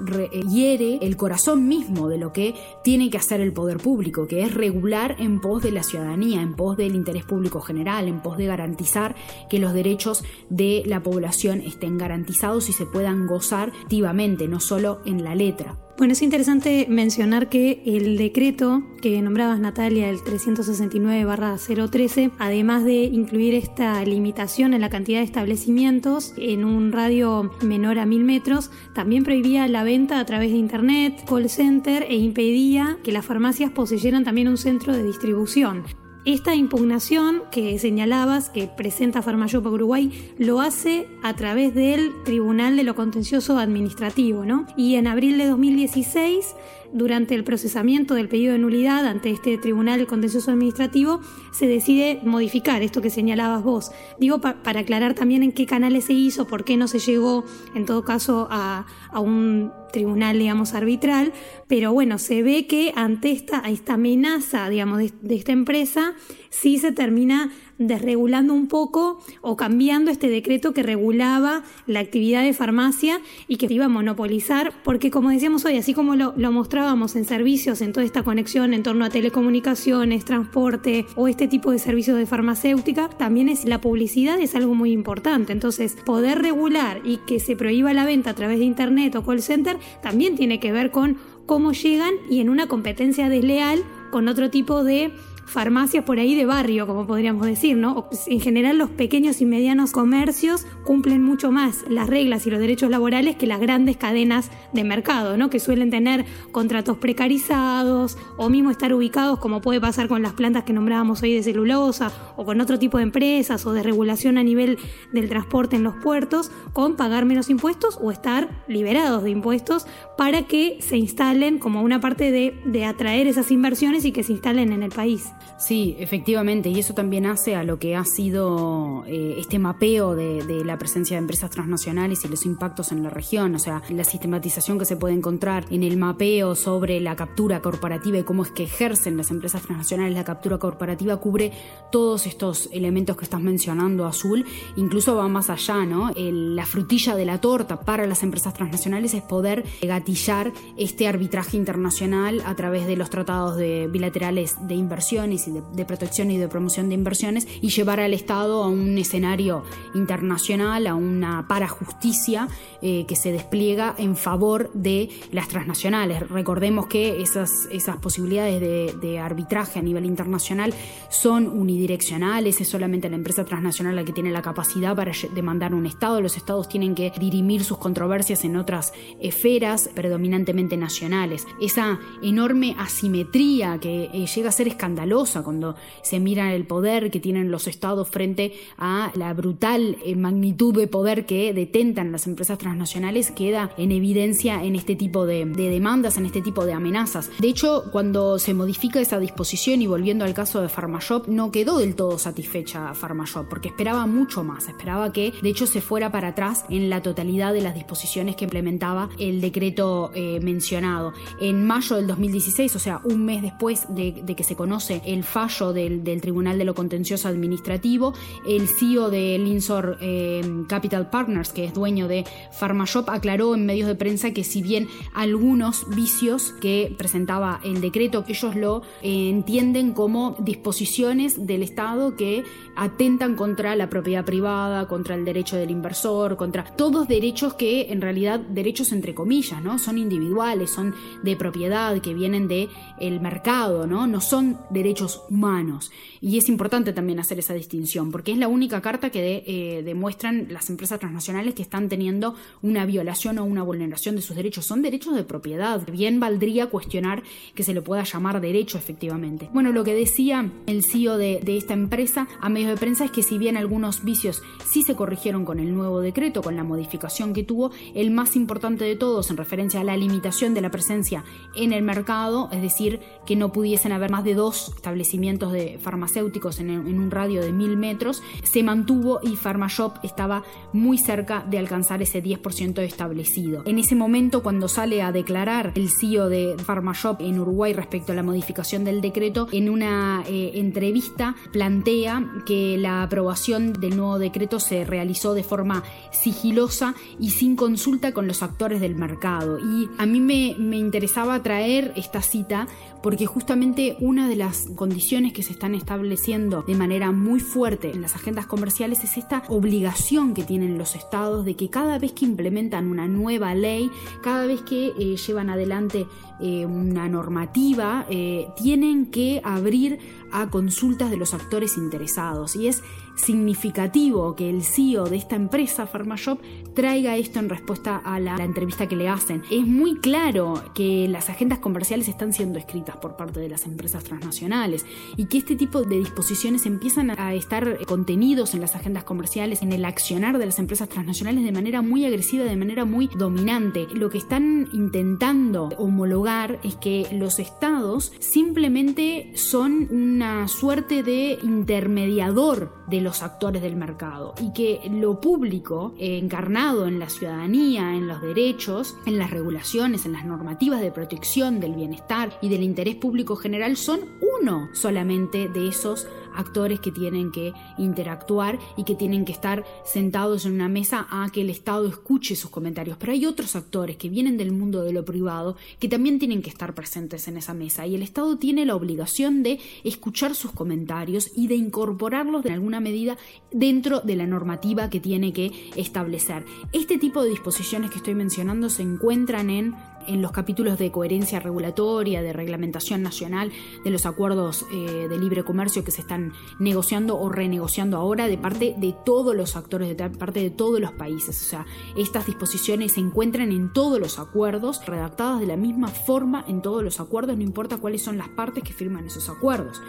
hiere 0.50 0.98
el 1.02 1.16
corazón 1.16 1.68
mismo 1.68 2.08
de 2.08 2.18
lo 2.18 2.32
que 2.32 2.54
tiene 2.84 3.10
que 3.10 3.18
hacer 3.18 3.40
el 3.40 3.52
poder 3.52 3.78
público, 3.78 4.26
que 4.26 4.42
es 4.42 4.54
regular 4.54 5.16
en 5.18 5.40
pos 5.40 5.62
de 5.62 5.72
la 5.72 5.82
ciudadanía, 5.82 6.40
en 6.40 6.54
pos 6.54 6.76
del 6.76 6.94
interés 6.94 7.24
público 7.24 7.60
general, 7.60 8.08
en 8.08 8.20
pos 8.20 8.38
de 8.38 8.46
garantizar 8.46 9.16
que 9.50 9.58
los 9.58 9.72
derechos 9.72 10.24
de 10.48 10.82
la 10.86 11.02
población 11.02 11.60
estén 11.60 11.98
garantizados 11.98 12.68
y 12.68 12.72
se 12.72 12.86
puedan 12.86 13.26
gozar 13.26 13.72
activamente, 13.82 14.48
no 14.48 14.60
solo 14.60 15.00
en 15.04 15.24
la 15.24 15.34
letra. 15.34 15.87
Bueno, 15.98 16.12
es 16.12 16.22
interesante 16.22 16.86
mencionar 16.88 17.48
que 17.48 17.82
el 17.84 18.16
decreto 18.18 18.84
que 19.02 19.20
nombrabas, 19.20 19.58
Natalia, 19.58 20.08
el 20.08 20.18
369-013, 20.18 22.30
además 22.38 22.84
de 22.84 23.02
incluir 23.02 23.56
esta 23.56 24.04
limitación 24.04 24.74
en 24.74 24.80
la 24.80 24.90
cantidad 24.90 25.18
de 25.18 25.24
establecimientos 25.24 26.34
en 26.36 26.64
un 26.64 26.92
radio 26.92 27.50
menor 27.62 27.98
a 27.98 28.06
mil 28.06 28.22
metros, 28.22 28.70
también 28.94 29.24
prohibía 29.24 29.66
la 29.66 29.82
venta 29.82 30.20
a 30.20 30.24
través 30.24 30.52
de 30.52 30.58
Internet, 30.58 31.24
call 31.28 31.50
center 31.50 32.06
e 32.08 32.14
impedía 32.14 32.98
que 33.02 33.10
las 33.10 33.26
farmacias 33.26 33.72
poseyeran 33.72 34.22
también 34.22 34.46
un 34.46 34.56
centro 34.56 34.92
de 34.92 35.02
distribución. 35.02 35.82
Esta 36.28 36.54
impugnación 36.54 37.44
que 37.50 37.78
señalabas 37.78 38.50
que 38.50 38.66
presenta 38.66 39.22
Farmashop 39.22 39.64
Uruguay 39.64 40.34
lo 40.36 40.60
hace 40.60 41.08
a 41.22 41.34
través 41.34 41.74
del 41.74 42.12
Tribunal 42.22 42.76
de 42.76 42.82
lo 42.82 42.94
Contencioso 42.94 43.56
Administrativo, 43.56 44.44
¿no? 44.44 44.66
Y 44.76 44.96
en 44.96 45.06
abril 45.06 45.38
de 45.38 45.46
2016 45.46 46.54
durante 46.92 47.34
el 47.34 47.44
procesamiento 47.44 48.14
del 48.14 48.28
pedido 48.28 48.52
de 48.52 48.58
nulidad 48.58 49.06
ante 49.06 49.30
este 49.30 49.58
Tribunal 49.58 50.06
Contencioso 50.06 50.50
Administrativo 50.50 51.20
se 51.52 51.66
decide 51.66 52.20
modificar 52.24 52.82
esto 52.82 53.02
que 53.02 53.10
señalabas 53.10 53.62
vos. 53.62 53.92
Digo, 54.18 54.40
para 54.40 54.80
aclarar 54.80 55.14
también 55.14 55.42
en 55.42 55.52
qué 55.52 55.66
canales 55.66 56.04
se 56.04 56.12
hizo, 56.12 56.46
por 56.46 56.64
qué 56.64 56.76
no 56.76 56.88
se 56.88 56.98
llegó, 56.98 57.44
en 57.74 57.84
todo 57.84 58.04
caso, 58.04 58.48
a, 58.50 58.86
un 59.14 59.72
tribunal, 59.92 60.38
digamos, 60.38 60.74
arbitral, 60.74 61.32
pero 61.66 61.92
bueno, 61.92 62.18
se 62.18 62.42
ve 62.42 62.66
que 62.66 62.92
ante 62.94 63.32
esta, 63.32 63.60
esta 63.68 63.94
amenaza, 63.94 64.68
digamos, 64.68 64.98
de 64.98 65.34
esta 65.34 65.52
empresa, 65.52 66.14
sí 66.50 66.78
se 66.78 66.92
termina 66.92 67.50
desregulando 67.78 68.52
un 68.52 68.66
poco 68.66 69.20
o 69.40 69.56
cambiando 69.56 70.10
este 70.10 70.28
decreto 70.28 70.72
que 70.72 70.82
regulaba 70.82 71.62
la 71.86 72.00
actividad 72.00 72.42
de 72.42 72.52
farmacia 72.52 73.20
y 73.46 73.56
que 73.56 73.72
iba 73.72 73.86
a 73.86 73.88
monopolizar, 73.88 74.72
porque 74.84 75.10
como 75.10 75.30
decíamos 75.30 75.64
hoy, 75.64 75.76
así 75.76 75.94
como 75.94 76.16
lo, 76.16 76.34
mostrábamos 76.52 77.14
en 77.16 77.24
servicios, 77.24 77.80
en 77.80 77.92
toda 77.92 78.04
esta 78.04 78.22
conexión 78.22 78.74
en 78.74 78.82
torno 78.82 79.04
a 79.04 79.10
telecomunicaciones, 79.10 80.24
transporte 80.24 81.06
o 81.14 81.28
este 81.28 81.46
tipo 81.46 81.70
de 81.70 81.78
servicios 81.78 82.18
de 82.18 82.26
farmacéutica, 82.26 83.08
también 83.08 83.48
es 83.48 83.64
la 83.64 83.80
publicidad 83.80 84.40
es 84.40 84.54
algo 84.54 84.74
muy 84.74 84.92
importante. 84.92 85.52
Entonces, 85.52 85.96
poder 86.04 86.40
regular 86.40 87.00
y 87.04 87.18
que 87.18 87.40
se 87.40 87.56
prohíba 87.56 87.92
la 87.92 88.04
venta 88.04 88.30
a 88.30 88.34
través 88.34 88.58
de 88.58 88.64
internet 88.64 89.14
o 89.14 89.24
call 89.24 89.42
center 89.42 89.78
también 90.02 90.36
tiene 90.36 90.60
que 90.60 90.72
ver 90.72 90.90
con 90.90 91.18
cómo 91.46 91.72
llegan 91.72 92.14
y 92.28 92.40
en 92.40 92.50
una 92.50 92.66
competencia 92.66 93.28
desleal 93.28 93.82
con 94.10 94.28
otro 94.28 94.50
tipo 94.50 94.84
de 94.84 95.12
farmacias 95.48 96.04
por 96.04 96.18
ahí 96.18 96.34
de 96.34 96.46
barrio, 96.46 96.86
como 96.86 97.06
podríamos 97.06 97.46
decir, 97.46 97.76
¿no? 97.76 98.08
En 98.26 98.40
general 98.40 98.78
los 98.78 98.90
pequeños 98.90 99.40
y 99.40 99.46
medianos 99.46 99.92
comercios 99.92 100.66
cumplen 100.84 101.22
mucho 101.22 101.50
más 101.50 101.84
las 101.88 102.08
reglas 102.08 102.46
y 102.46 102.50
los 102.50 102.60
derechos 102.60 102.90
laborales 102.90 103.36
que 103.36 103.46
las 103.46 103.60
grandes 103.60 103.96
cadenas 103.96 104.50
de 104.72 104.84
mercado, 104.84 105.36
¿no? 105.36 105.50
Que 105.50 105.60
suelen 105.60 105.90
tener 105.90 106.26
contratos 106.52 106.98
precarizados 106.98 108.18
o 108.36 108.48
mismo 108.50 108.70
estar 108.70 108.92
ubicados 108.92 109.38
como 109.38 109.60
puede 109.60 109.80
pasar 109.80 110.08
con 110.08 110.22
las 110.22 110.34
plantas 110.34 110.64
que 110.64 110.72
nombrábamos 110.72 111.22
hoy 111.22 111.34
de 111.34 111.42
celulosa 111.42 112.12
o 112.36 112.44
con 112.44 112.60
otro 112.60 112.78
tipo 112.78 112.98
de 112.98 113.04
empresas 113.04 113.64
o 113.66 113.72
de 113.72 113.82
regulación 113.82 114.38
a 114.38 114.42
nivel 114.42 114.78
del 115.12 115.28
transporte 115.28 115.76
en 115.76 115.82
los 115.82 115.94
puertos, 115.96 116.50
con 116.72 116.96
pagar 116.96 117.24
menos 117.24 117.50
impuestos 117.50 117.98
o 118.00 118.10
estar 118.10 118.64
liberados 118.68 119.22
de 119.24 119.30
impuestos 119.30 119.86
para 120.16 120.42
que 120.42 120.78
se 120.80 120.96
instalen 120.96 121.58
como 121.58 121.82
una 121.82 122.00
parte 122.00 122.30
de, 122.30 122.60
de 122.64 122.84
atraer 122.84 123.26
esas 123.26 123.50
inversiones 123.50 124.04
y 124.04 124.12
que 124.12 124.22
se 124.22 124.32
instalen 124.32 124.72
en 124.72 124.82
el 124.82 124.90
país. 124.90 125.32
Sí, 125.56 125.96
efectivamente, 125.98 126.68
y 126.68 126.78
eso 126.78 126.94
también 126.94 127.26
hace 127.26 127.56
a 127.56 127.64
lo 127.64 127.78
que 127.78 127.96
ha 127.96 128.04
sido 128.04 129.04
eh, 129.06 129.34
este 129.38 129.58
mapeo 129.58 130.14
de, 130.14 130.38
la 130.64 130.78
presencia 130.78 131.16
de 131.16 131.20
empresas 131.20 131.50
transnacionales 131.50 132.24
y 132.24 132.28
los 132.28 132.46
impactos 132.46 132.92
en 132.92 133.02
la 133.02 133.10
región, 133.10 133.54
o 133.54 133.58
sea, 133.58 133.82
la 133.88 134.04
sistematización 134.04 134.78
que 134.78 134.84
se 134.84 134.96
puede 134.96 135.14
encontrar 135.14 135.66
en 135.70 135.82
el 135.82 135.96
mapeo 135.96 136.54
sobre 136.54 137.00
la 137.00 137.16
captura 137.16 137.60
corporativa 137.60 138.18
y 138.18 138.22
cómo 138.22 138.42
es 138.42 138.50
que 138.50 138.64
ejercen 138.64 139.16
las 139.16 139.30
empresas 139.30 139.62
transnacionales 139.62 140.14
la 140.14 140.24
captura 140.24 140.58
corporativa 140.58 141.16
cubre 141.18 141.52
todos 141.90 142.26
estos 142.26 142.68
elementos 142.72 143.16
que 143.16 143.24
estás 143.24 143.40
mencionando, 143.40 144.06
Azul, 144.06 144.44
incluso 144.76 145.16
va 145.16 145.28
más 145.28 145.50
allá, 145.50 145.84
¿no? 145.84 146.12
la 146.16 146.66
frutilla 146.66 147.14
de 147.14 147.24
la 147.24 147.40
torta 147.40 147.80
para 147.80 148.06
las 148.06 148.22
empresas 148.22 148.54
transnacionales 148.54 149.14
es 149.14 149.22
poder 149.22 149.64
gatillar 149.82 150.52
este 150.76 151.08
arbitraje 151.08 151.56
internacional 151.56 152.42
a 152.44 152.54
través 152.54 152.86
de 152.86 152.96
los 152.96 153.10
tratados 153.10 153.56
de 153.56 153.88
bilaterales 153.88 154.56
de 154.66 154.74
inversión 154.74 155.27
y 155.32 155.38
de, 155.38 155.84
protección 155.84 156.30
y 156.30 156.38
de 156.38 156.48
promoción 156.48 156.88
de 156.88 156.94
inversiones 156.94 157.46
y 157.60 157.70
llevar 157.70 158.00
al 158.00 158.14
Estado 158.14 158.62
a 158.62 158.68
un 158.68 158.96
escenario 158.98 159.64
internacional, 159.94 160.86
a 160.86 160.94
una 160.94 161.46
parajusticia 161.48 162.48
eh, 162.82 163.04
que 163.06 163.16
se 163.16 163.32
despliega 163.32 163.94
en 163.98 164.16
favor 164.16 164.70
de 164.74 165.08
las 165.32 165.48
transnacionales. 165.48 166.28
Recordemos 166.28 166.86
que 166.86 167.20
esas, 167.22 167.68
esas 167.70 167.96
posibilidades 167.96 168.60
de, 168.60 169.18
arbitraje 169.18 169.80
a 169.80 169.82
nivel 169.82 170.06
internacional 170.06 170.72
son 171.10 171.48
unidireccionales, 171.48 172.60
es 172.60 172.68
solamente 172.68 173.08
la 173.08 173.16
empresa 173.16 173.44
transnacional 173.44 173.96
la 173.96 174.04
que 174.04 174.12
tiene 174.12 174.30
la 174.30 174.42
capacidad 174.42 174.94
para 174.94 175.12
demandar 175.34 175.74
un 175.74 175.86
Estado, 175.86 176.20
los 176.20 176.36
Estados 176.36 176.68
tienen 176.68 176.94
que 176.94 177.12
dirimir 177.18 177.64
sus 177.64 177.78
controversias 177.78 178.44
en 178.44 178.56
otras 178.56 178.92
esferas 179.20 179.90
predominantemente 179.94 180.76
nacionales. 180.76 181.46
Esa 181.60 181.98
enorme 182.22 182.76
asimetría 182.78 183.78
que 183.78 184.04
eh, 184.12 184.26
llega 184.26 184.50
a 184.50 184.52
ser 184.52 184.68
escandalosa 184.68 185.17
cuando 185.42 185.74
se 186.02 186.20
mira 186.20 186.54
el 186.54 186.64
poder 186.64 187.10
que 187.10 187.18
tienen 187.18 187.50
los 187.50 187.66
estados 187.66 188.08
frente 188.08 188.52
a 188.78 189.10
la 189.14 189.34
brutal 189.34 189.96
eh, 190.04 190.14
magnitud 190.14 190.76
de 190.76 190.86
poder 190.86 191.26
que 191.26 191.52
detentan 191.52 192.12
las 192.12 192.28
empresas 192.28 192.56
transnacionales 192.58 193.32
queda 193.32 193.70
en 193.76 193.90
evidencia 193.90 194.62
en 194.62 194.76
este 194.76 194.94
tipo 194.94 195.26
de, 195.26 195.44
demandas, 195.44 196.18
en 196.18 196.26
este 196.26 196.40
tipo 196.40 196.64
de 196.64 196.72
amenazas. 196.72 197.30
De 197.40 197.48
hecho, 197.48 197.84
cuando 197.90 198.38
se 198.38 198.54
modifica 198.54 199.00
esa 199.00 199.18
disposición 199.18 199.82
y 199.82 199.88
volviendo 199.88 200.24
al 200.24 200.34
caso 200.34 200.60
de 200.60 200.68
Pharmashop, 200.68 201.26
no 201.26 201.50
quedó 201.50 201.78
del 201.78 201.96
todo 201.96 202.16
satisfecha 202.16 202.94
Pharmashop 202.94 203.48
porque 203.48 203.68
esperaba 203.68 204.06
mucho 204.06 204.44
más, 204.44 204.68
esperaba 204.68 205.12
que 205.12 205.32
de 205.42 205.48
hecho 205.48 205.66
se 205.66 205.80
fuera 205.80 206.12
para 206.12 206.28
atrás 206.28 206.64
en 206.68 206.90
la 206.90 207.02
totalidad 207.02 207.52
de 207.52 207.60
las 207.60 207.74
disposiciones 207.74 208.36
que 208.36 208.44
implementaba 208.44 209.10
el 209.18 209.40
decreto 209.40 210.12
eh, 210.14 210.38
mencionado. 210.40 211.12
En 211.40 211.66
mayo 211.66 211.96
del 211.96 212.06
2016, 212.06 212.76
o 212.76 212.78
sea, 212.78 213.00
un 213.02 213.24
mes 213.24 213.42
después 213.42 213.86
de, 213.88 214.12
de 214.22 214.36
que 214.36 214.44
se 214.44 214.54
conoce 214.54 215.02
el 215.08 215.24
fallo 215.24 215.72
del, 215.72 216.02
Tribunal 216.20 216.58
de 216.58 216.64
lo 216.64 216.74
Contencioso 216.74 217.28
Administrativo, 217.28 218.14
el 218.46 218.68
CEO 218.68 219.10
de 219.10 219.38
Linsor 219.38 219.98
eh, 220.00 220.42
Capital 220.68 221.10
Partners, 221.10 221.52
que 221.52 221.64
es 221.64 221.74
dueño 221.74 222.08
de 222.08 222.24
PharmaShop, 222.58 223.08
aclaró 223.08 223.54
en 223.54 223.66
medios 223.66 223.88
de 223.88 223.94
prensa 223.94 224.32
que 224.32 224.44
si 224.44 224.62
bien 224.62 224.88
algunos 225.14 225.86
vicios 225.94 226.52
que 226.60 226.94
presentaba 226.98 227.60
el 227.64 227.80
decreto, 227.80 228.24
ellos 228.28 228.56
lo 228.56 228.82
eh, 229.02 229.30
entienden 229.30 229.92
como 229.92 230.36
disposiciones 230.40 231.46
del 231.46 231.62
Estado 231.62 232.16
que 232.16 232.44
atentan 232.76 233.34
contra 233.34 233.74
la 233.76 233.88
propiedad 233.88 234.24
privada, 234.24 234.88
contra 234.88 235.14
el 235.14 235.24
derecho 235.24 235.56
del 235.56 235.70
inversor, 235.70 236.36
contra 236.36 236.64
todos 236.64 237.08
derechos 237.08 237.54
que 237.54 237.92
en 237.92 238.00
realidad 238.00 238.40
derechos 238.40 238.92
entre 238.92 239.14
comillas, 239.14 239.62
¿no? 239.62 239.78
Son 239.78 239.98
individuales, 239.98 240.70
son 240.70 240.94
de 241.22 241.36
propiedad, 241.36 242.00
que 242.00 242.14
vienen 242.14 242.48
de 242.48 242.68
el 242.98 243.20
mercado, 243.20 243.86
¿no? 243.86 244.06
No 244.06 244.20
son 244.20 244.58
derechos 244.70 244.97
humanos. 245.28 245.90
Y 246.20 246.38
es 246.38 246.48
importante 246.48 246.92
también 246.92 247.20
hacer 247.20 247.38
esa 247.38 247.54
distinción, 247.54 248.10
porque 248.10 248.32
es 248.32 248.38
la 248.38 248.48
única 248.48 248.80
carta 248.80 249.10
que 249.10 249.44
eh, 249.46 249.82
demuestran 249.82 250.48
las 250.50 250.70
empresas 250.70 250.98
transnacionales 250.98 251.54
que 251.54 251.62
están 251.62 251.88
teniendo 251.88 252.34
una 252.62 252.86
violación 252.86 253.38
o 253.38 253.44
una 253.44 253.62
vulneración 253.62 254.16
de 254.16 254.22
sus 254.22 254.36
derechos. 254.36 254.66
Son 254.66 254.82
derechos 254.82 255.14
de 255.14 255.24
propiedad. 255.24 255.86
Bien 255.90 256.20
valdría 256.20 256.66
cuestionar 256.66 257.22
que 257.54 257.62
se 257.62 257.74
lo 257.74 257.84
pueda 257.84 258.04
llamar 258.04 258.40
derecho 258.40 258.78
efectivamente. 258.78 259.48
Bueno, 259.52 259.72
lo 259.72 259.84
que 259.84 259.94
decía 259.94 260.50
el 260.66 260.84
CEO 260.84 261.16
de, 261.16 261.40
de 261.42 261.56
esta 261.56 261.74
empresa 261.74 262.28
a 262.40 262.48
medios 262.48 262.70
de 262.70 262.76
prensa 262.76 263.04
es 263.04 263.10
que 263.10 263.22
si 263.22 263.38
bien 263.38 263.56
algunos 263.56 264.04
vicios 264.04 264.42
sí 264.70 264.82
se 264.82 264.94
corrigieron 264.94 265.44
con 265.44 265.60
el 265.60 265.74
nuevo 265.74 266.00
decreto, 266.00 266.42
con 266.42 266.56
la 266.56 266.64
modificación 266.64 267.32
que 267.32 267.44
tuvo, 267.44 267.70
el 267.94 268.10
más 268.10 268.36
importante 268.36 268.84
de 268.84 268.96
todos 268.96 269.30
en 269.30 269.36
referencia 269.36 269.80
a 269.80 269.84
la 269.84 269.96
limitación 269.96 270.54
de 270.54 270.60
la 270.60 270.70
presencia 270.70 271.24
en 271.54 271.72
el 271.72 271.82
mercado, 271.82 272.48
es 272.52 272.62
decir, 272.62 273.00
que 273.26 273.36
no 273.36 273.52
pudiesen 273.52 273.92
haber 273.92 274.10
más 274.10 274.24
de 274.24 274.34
dos 274.34 274.74
establecimientos 274.78 275.52
de 275.52 275.78
farmacéuticos 275.82 276.60
en, 276.60 276.70
un 276.70 277.10
radio 277.10 277.42
de 277.42 277.52
mil 277.52 277.76
metros, 277.76 278.22
se 278.44 278.62
mantuvo 278.62 279.20
y 279.22 279.36
PharmaShop 279.36 279.96
estaba 280.04 280.44
muy 280.72 280.98
cerca 280.98 281.44
de 281.48 281.58
alcanzar 281.58 282.00
ese 282.00 282.22
10% 282.22 282.78
establecido. 282.80 283.62
En 283.66 283.78
ese 283.78 283.94
momento, 283.94 284.42
cuando 284.42 284.68
sale 284.68 285.02
a 285.02 285.12
declarar 285.12 285.72
el 285.74 285.90
CEO 285.90 286.28
de 286.28 286.56
PharmaShop 286.64 287.20
en 287.20 287.40
Uruguay 287.40 287.72
respecto 287.72 288.12
a 288.12 288.14
la 288.14 288.22
modificación 288.22 288.84
del 288.84 289.00
decreto, 289.00 289.48
en 289.52 289.68
una 289.68 290.22
eh, 290.28 290.52
entrevista 290.54 291.34
plantea 291.52 292.24
que 292.46 292.78
la 292.78 293.02
aprobación 293.02 293.72
del 293.72 293.96
nuevo 293.96 294.18
decreto 294.18 294.60
se 294.60 294.84
realizó 294.84 295.34
de 295.34 295.42
forma 295.42 295.82
sigilosa 296.12 296.94
y 297.18 297.30
sin 297.30 297.56
consulta 297.56 298.12
con 298.12 298.28
los 298.28 298.42
actores 298.42 298.80
del 298.80 298.94
mercado. 298.94 299.58
Y 299.58 299.88
a 299.98 300.06
mí 300.06 300.20
me, 300.20 300.54
me 300.58 300.76
interesaba 300.76 301.42
traer 301.42 301.92
esta 301.96 302.22
cita 302.22 302.68
porque 303.02 303.26
justamente 303.26 303.96
una 304.00 304.28
de 304.28 304.36
las 304.36 304.67
condiciones 304.74 305.32
que 305.32 305.42
se 305.42 305.52
están 305.52 305.74
estableciendo 305.74 306.62
de 306.62 306.74
manera 306.74 307.12
muy 307.12 307.40
fuerte 307.40 307.90
en 307.90 308.02
las 308.02 308.14
agendas 308.14 308.46
comerciales 308.46 309.04
es 309.04 309.16
esta 309.16 309.42
obligación 309.48 310.34
que 310.34 310.44
tienen 310.44 310.78
los 310.78 310.94
estados 310.94 311.44
de 311.44 311.54
que 311.54 311.70
cada 311.70 311.98
vez 311.98 312.12
que 312.12 312.24
implementan 312.24 312.86
una 312.86 313.08
nueva 313.08 313.54
ley, 313.54 313.90
cada 314.22 314.46
vez 314.46 314.62
que 314.62 314.92
eh, 314.98 315.16
llevan 315.16 315.50
adelante 315.50 316.06
eh, 316.40 316.66
una 316.66 317.08
normativa, 317.08 318.06
eh, 318.08 318.48
tienen 318.56 319.06
que 319.06 319.40
abrir 319.44 319.98
a 320.30 320.48
consultas 320.50 321.10
de 321.10 321.16
los 321.16 321.34
actores 321.34 321.76
interesados. 321.76 322.54
Y 322.54 322.68
es 322.68 322.82
significativo 323.18 324.34
que 324.34 324.48
el 324.48 324.62
CEO 324.62 325.04
de 325.08 325.16
esta 325.16 325.36
empresa, 325.36 325.86
PharmaShop, 325.86 326.40
traiga 326.74 327.16
esto 327.16 327.38
en 327.40 327.48
respuesta 327.48 327.96
a 327.96 328.20
la, 328.20 328.36
entrevista 328.36 328.86
que 328.86 328.96
le 328.96 329.08
hacen. 329.08 329.42
Es 329.50 329.66
muy 329.66 329.96
claro 329.96 330.62
que 330.74 331.08
las 331.08 331.28
agendas 331.28 331.58
comerciales 331.58 332.08
están 332.08 332.32
siendo 332.32 332.58
escritas 332.58 332.96
por 332.96 333.16
parte 333.16 333.40
de 333.40 333.48
las 333.48 333.66
empresas 333.66 334.04
transnacionales 334.04 334.86
y 335.16 335.26
que 335.26 335.38
este 335.38 335.56
tipo 335.56 335.82
de 335.82 335.98
disposiciones 335.98 336.66
empiezan 336.66 337.10
a 337.10 337.34
estar 337.34 337.84
contenidos 337.84 338.54
en 338.54 338.60
las 338.60 338.76
agendas 338.76 339.04
comerciales, 339.04 339.62
en 339.62 339.72
el 339.72 339.84
accionar 339.84 340.38
de 340.38 340.46
las 340.46 340.58
empresas 340.58 340.88
transnacionales 340.88 341.44
de 341.44 341.52
manera 341.52 341.82
muy 341.82 342.04
agresiva, 342.04 342.44
de 342.44 342.56
manera 342.56 342.84
muy 342.84 343.08
dominante. 343.08 343.86
Lo 343.92 344.08
que 344.08 344.18
están 344.18 344.68
intentando 344.72 345.70
homologar 345.78 346.60
es 346.62 346.76
que 346.76 347.08
los 347.12 347.38
estados 347.38 348.12
simplemente 348.20 349.32
son 349.34 349.88
una 349.90 350.46
suerte 350.46 351.02
de 351.02 351.38
intermediador 351.42 352.72
de 352.88 353.00
los 353.00 353.07
actores 353.22 353.62
del 353.62 353.76
mercado 353.76 354.34
y 354.40 354.52
que 354.52 354.80
lo 354.90 355.20
público, 355.20 355.94
encarnado 355.98 356.86
en 356.86 356.98
la 356.98 357.08
ciudadanía, 357.08 357.94
en 357.94 358.06
los 358.06 358.20
derechos, 358.20 358.96
en 359.06 359.18
las 359.18 359.30
regulaciones, 359.30 360.06
en 360.06 360.12
las 360.12 360.24
normativas 360.24 360.80
de 360.80 360.90
protección 360.90 361.60
del 361.60 361.74
bienestar 361.74 362.38
y 362.40 362.48
del 362.48 362.62
interés 362.62 362.96
público 362.96 363.36
general, 363.36 363.76
son 363.76 364.00
uno 364.40 364.68
solamente 364.72 365.48
de 365.48 365.68
esos 365.68 366.06
actores 366.38 366.80
que 366.80 366.92
tienen 366.92 367.30
que 367.30 367.52
interactuar 367.76 368.58
y 368.76 368.84
que 368.84 368.94
tienen 368.94 369.24
que 369.24 369.32
estar 369.32 369.64
sentados 369.84 370.46
en 370.46 370.52
una 370.54 370.68
mesa 370.68 371.06
a 371.10 371.28
que 371.30 371.42
el 371.42 371.50
Estado 371.50 371.86
escuche 371.86 372.36
sus 372.36 372.50
comentarios. 372.50 372.96
Pero 372.96 373.12
hay 373.12 373.26
otros 373.26 373.56
actores 373.56 373.96
que 373.96 374.08
vienen 374.08 374.38
del 374.38 374.52
mundo 374.52 374.82
de 374.82 374.92
lo 374.92 375.04
privado 375.04 375.56
que 375.78 375.88
también 375.88 376.18
tienen 376.18 376.40
que 376.40 376.50
estar 376.50 376.74
presentes 376.74 377.28
en 377.28 377.36
esa 377.36 377.54
mesa 377.54 377.86
y 377.86 377.94
el 377.94 378.02
Estado 378.02 378.38
tiene 378.38 378.64
la 378.64 378.76
obligación 378.76 379.42
de 379.42 379.58
escuchar 379.84 380.34
sus 380.34 380.52
comentarios 380.52 381.30
y 381.34 381.48
de 381.48 381.56
incorporarlos 381.56 382.44
de 382.44 382.52
alguna 382.52 382.80
medida 382.80 383.18
dentro 383.50 384.00
de 384.00 384.16
la 384.16 384.26
normativa 384.26 384.88
que 384.90 385.00
tiene 385.00 385.32
que 385.32 385.52
establecer. 385.76 386.44
Este 386.72 386.98
tipo 386.98 387.22
de 387.22 387.30
disposiciones 387.30 387.90
que 387.90 387.98
estoy 387.98 388.14
mencionando 388.14 388.70
se 388.70 388.82
encuentran 388.82 389.50
en 389.50 389.74
en 390.08 390.22
los 390.22 390.32
capítulos 390.32 390.78
de 390.78 390.90
coherencia 390.90 391.38
regulatoria, 391.38 392.22
de 392.22 392.32
reglamentación 392.32 393.02
nacional, 393.02 393.52
de 393.84 393.90
los 393.90 394.06
acuerdos 394.06 394.66
eh, 394.72 395.06
de 395.08 395.18
libre 395.18 395.44
comercio 395.44 395.84
que 395.84 395.90
se 395.90 396.00
están 396.00 396.32
negociando 396.58 397.18
o 397.18 397.28
renegociando 397.28 397.96
ahora 397.96 398.26
de 398.26 398.38
parte 398.38 398.74
de 398.76 398.94
todos 399.04 399.36
los 399.36 399.56
actores, 399.56 399.96
de 399.96 400.10
parte 400.10 400.40
de 400.40 400.50
todos 400.50 400.80
los 400.80 400.92
países. 400.92 401.40
O 401.42 401.44
sea, 401.44 401.66
estas 401.96 402.26
disposiciones 402.26 402.92
se 402.92 403.00
encuentran 403.00 403.52
en 403.52 403.72
todos 403.72 404.00
los 404.00 404.18
acuerdos, 404.18 404.84
redactadas 404.86 405.40
de 405.40 405.46
la 405.46 405.56
misma 405.56 405.88
forma 405.88 406.44
en 406.48 406.62
todos 406.62 406.82
los 406.82 407.00
acuerdos, 407.00 407.36
no 407.36 407.42
importa 407.42 407.76
cuáles 407.76 408.02
son 408.02 408.18
las 408.18 408.28
partes 408.28 408.64
que 408.64 408.72
firman 408.72 409.06
esos 409.06 409.28
acuerdos. 409.28 409.80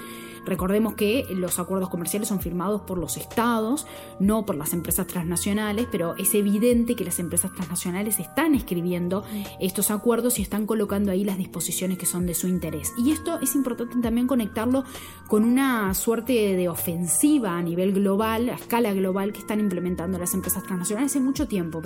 Recordemos 0.49 0.95
que 0.95 1.27
los 1.29 1.59
acuerdos 1.59 1.89
comerciales 1.89 2.27
son 2.27 2.39
firmados 2.39 2.81
por 2.81 2.97
los 2.97 3.17
estados, 3.17 3.85
no 4.19 4.47
por 4.47 4.55
las 4.55 4.73
empresas 4.73 5.05
transnacionales, 5.05 5.87
pero 5.91 6.15
es 6.17 6.33
evidente 6.33 6.95
que 6.95 7.05
las 7.05 7.19
empresas 7.19 7.53
transnacionales 7.53 8.19
están 8.19 8.55
escribiendo 8.55 9.23
estos 9.59 9.91
acuerdos 9.91 10.39
y 10.39 10.41
están 10.41 10.65
colocando 10.65 11.11
ahí 11.11 11.23
las 11.23 11.37
disposiciones 11.37 11.99
que 11.99 12.07
son 12.07 12.25
de 12.25 12.33
su 12.33 12.47
interés. 12.47 12.93
Y 12.97 13.11
esto 13.11 13.39
es 13.39 13.53
importante 13.53 13.95
también 14.01 14.25
conectarlo 14.25 14.85
con 15.27 15.43
una 15.43 15.93
suerte 15.93 16.33
de 16.55 16.67
ofensiva 16.67 17.55
a 17.55 17.61
nivel 17.61 17.93
global, 17.93 18.49
a 18.49 18.55
escala 18.55 18.91
global, 18.93 19.31
que 19.33 19.39
están 19.39 19.59
implementando 19.59 20.17
las 20.17 20.33
empresas 20.33 20.63
transnacionales 20.63 21.11
hace 21.11 21.19
mucho 21.19 21.47
tiempo 21.47 21.83